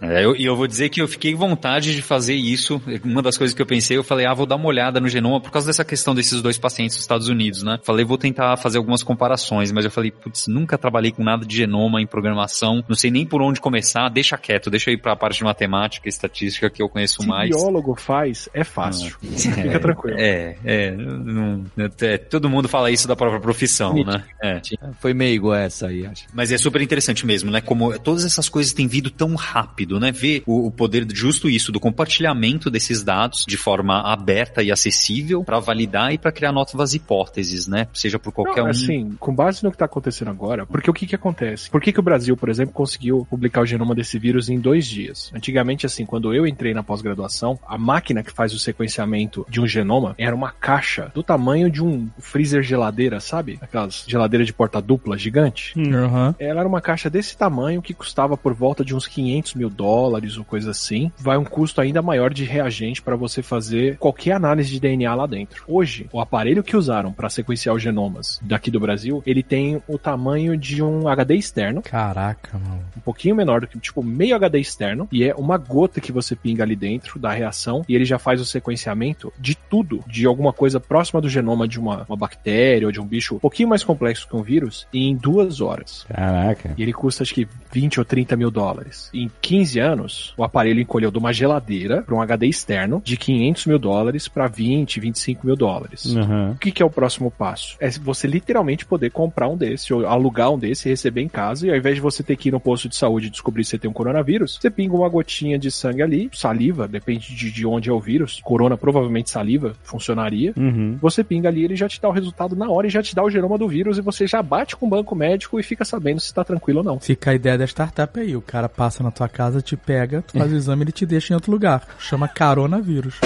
[0.00, 2.80] É, eu- E eu, vou dizer que eu fiquei com vontade de fazer isso.
[3.04, 5.40] Uma das coisas que eu pensei, eu falei, ah, vou dar uma olhada no genoma
[5.40, 7.78] por causa dessa questão desses dois pacientes dos Estados Unidos, né?
[7.82, 11.56] Falei, vou tentar fazer algumas comparações, mas eu falei, putz, nunca trabalhei com nada de
[11.56, 15.16] genoma em programação, não sei nem por onde começar, deixa quieto, deixa eu ir pra
[15.16, 17.50] parte de matemática e estatística que eu conheço Se mais.
[17.50, 19.16] biólogo faz, é fácil.
[19.20, 20.16] Fica tranquilo.
[20.18, 21.64] É, é, não-
[22.00, 24.22] é, todo mundo fala isso da própria profissão, né?
[24.42, 24.60] É.
[25.00, 26.24] Foi meigo essa aí, acho.
[26.32, 27.60] Mas é super interessante mesmo, né?
[27.64, 30.12] Como todas essas coisas têm vindo tão rápido, né?
[30.12, 34.70] Ver o, o poder de justo isso, do compartilhamento desses dados de forma aberta e
[34.70, 37.88] acessível para validar e para criar novas hipóteses, né?
[37.92, 38.70] Seja por qualquer Não, um.
[38.70, 41.70] Assim, com base no que tá acontecendo agora, porque o que que acontece?
[41.70, 44.86] Por que que o Brasil, por exemplo, conseguiu publicar o genoma desse vírus em dois
[44.86, 45.30] dias?
[45.34, 49.66] Antigamente, assim, quando eu entrei na pós-graduação, a máquina que faz o sequenciamento de um
[49.66, 53.58] genoma era uma caixa do tamanho de um freezer geladeira, sabe?
[53.60, 55.74] Aquelas geladeiras de porta dupla gigante.
[55.78, 56.34] Aham.
[56.38, 57.51] Ela era uma caixa desse tamanho
[57.82, 61.12] que custava por volta de uns 500 mil dólares ou coisa assim.
[61.18, 65.26] Vai um custo ainda maior de reagente para você fazer qualquer análise de DNA lá
[65.26, 65.64] dentro.
[65.68, 69.98] Hoje, o aparelho que usaram para sequenciar os genomas daqui do Brasil, ele tem o
[69.98, 72.82] tamanho de um HD externo, Caraca, mano.
[72.96, 76.34] um pouquinho menor do que, tipo, meio HD externo, e é uma gota que você
[76.34, 80.52] pinga ali dentro da reação, e ele já faz o sequenciamento de tudo, de alguma
[80.52, 83.84] coisa próxima do genoma de uma, uma bactéria ou de um bicho um pouquinho mais
[83.84, 86.04] complexo que um vírus, em duas horas.
[86.08, 86.74] Caraca.
[86.76, 87.41] E ele custa acho que
[87.72, 89.10] 20 ou 30 mil dólares.
[89.14, 93.66] Em 15 anos, o aparelho encolheu de uma geladeira para um HD externo de 500
[93.66, 96.04] mil dólares para 20, 25 mil dólares.
[96.06, 96.52] Uhum.
[96.52, 97.76] O que, que é o próximo passo?
[97.80, 101.66] É você literalmente poder comprar um desse, ou alugar um desse e receber em casa,
[101.66, 103.70] e ao invés de você ter que ir no posto de saúde e descobrir se
[103.70, 107.66] você tem um coronavírus, você pinga uma gotinha de sangue ali, saliva, depende de, de
[107.66, 108.40] onde é o vírus.
[108.42, 110.52] Corona, provavelmente saliva, funcionaria.
[110.56, 110.98] Uhum.
[111.00, 113.22] Você pinga ali, ele já te dá o resultado na hora e já te dá
[113.22, 116.20] o genoma do vírus, e você já bate com o banco médico e fica sabendo
[116.20, 117.00] se tá tranquilo ou não.
[117.00, 118.36] Fica a ideia da startup aí.
[118.36, 121.04] O cara passa na tua casa, te pega, tu faz o exame e ele te
[121.06, 121.82] deixa em outro lugar.
[121.98, 123.16] Chama coronavírus.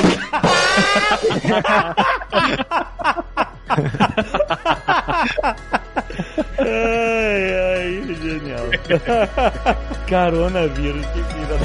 [6.58, 8.66] Ai, ai, genial.
[10.08, 11.56] Coronavírus, que filha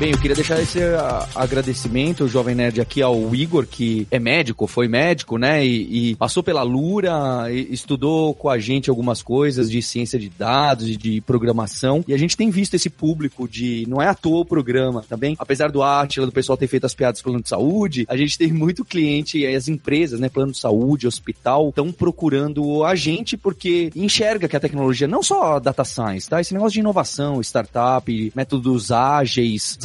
[0.00, 4.66] Bem, eu queria deixar esse a, agradecimento, Jovem Nerd, aqui ao Igor, que é médico,
[4.66, 5.62] foi médico, né?
[5.62, 10.88] E, e passou pela Lura, estudou com a gente algumas coisas de ciência de dados
[10.88, 12.02] e de programação.
[12.08, 13.84] E a gente tem visto esse público de.
[13.86, 15.36] Não é à toa o programa, tá bem?
[15.38, 18.50] Apesar do Atila, do pessoal ter feito as piadas plano de saúde, a gente tem
[18.50, 20.30] muito cliente, as empresas, né?
[20.30, 25.60] Plano de saúde, hospital, estão procurando a gente porque enxerga que a tecnologia, não só
[25.60, 26.40] data science, tá?
[26.40, 29.76] Esse negócio de inovação, startup, métodos ágeis,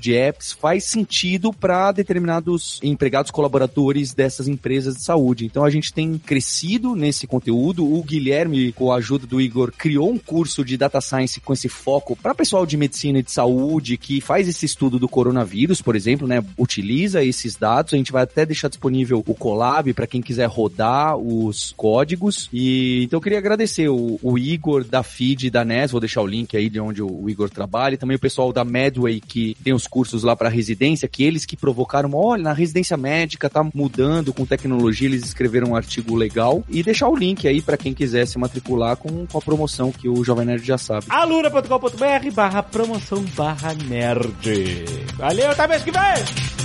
[0.00, 5.44] de apps faz sentido para determinados empregados colaboradores dessas empresas de saúde.
[5.44, 7.84] Então a gente tem crescido nesse conteúdo.
[7.84, 11.68] O Guilherme, com a ajuda do Igor, criou um curso de data science com esse
[11.68, 15.96] foco para pessoal de medicina e de saúde que faz esse estudo do coronavírus, por
[15.96, 16.44] exemplo, né?
[16.56, 17.94] Utiliza esses dados.
[17.94, 22.48] A gente vai até deixar disponível o Colab para quem quiser rodar os códigos.
[22.52, 26.26] E então eu queria agradecer o, o Igor da Feed da NES, vou deixar o
[26.26, 29.47] link aí de onde o, o Igor trabalha, e também o pessoal da Medway que
[29.62, 33.64] tem os cursos lá para residência, que eles que provocaram, olha, na residência médica tá
[33.74, 37.94] mudando com tecnologia, eles escreveram um artigo legal e deixar o link aí para quem
[37.94, 41.06] quiser se matricular com, com a promoção que o Jovem Nerd já sabe.
[41.08, 44.84] alura.com.br barra promoção barra nerd.
[45.16, 46.58] Valeu, até mês que vem!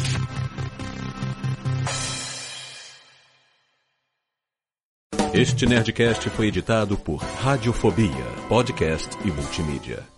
[5.33, 10.12] Este Nerdcast foi editado por Radiofobia, podcast e multimídia.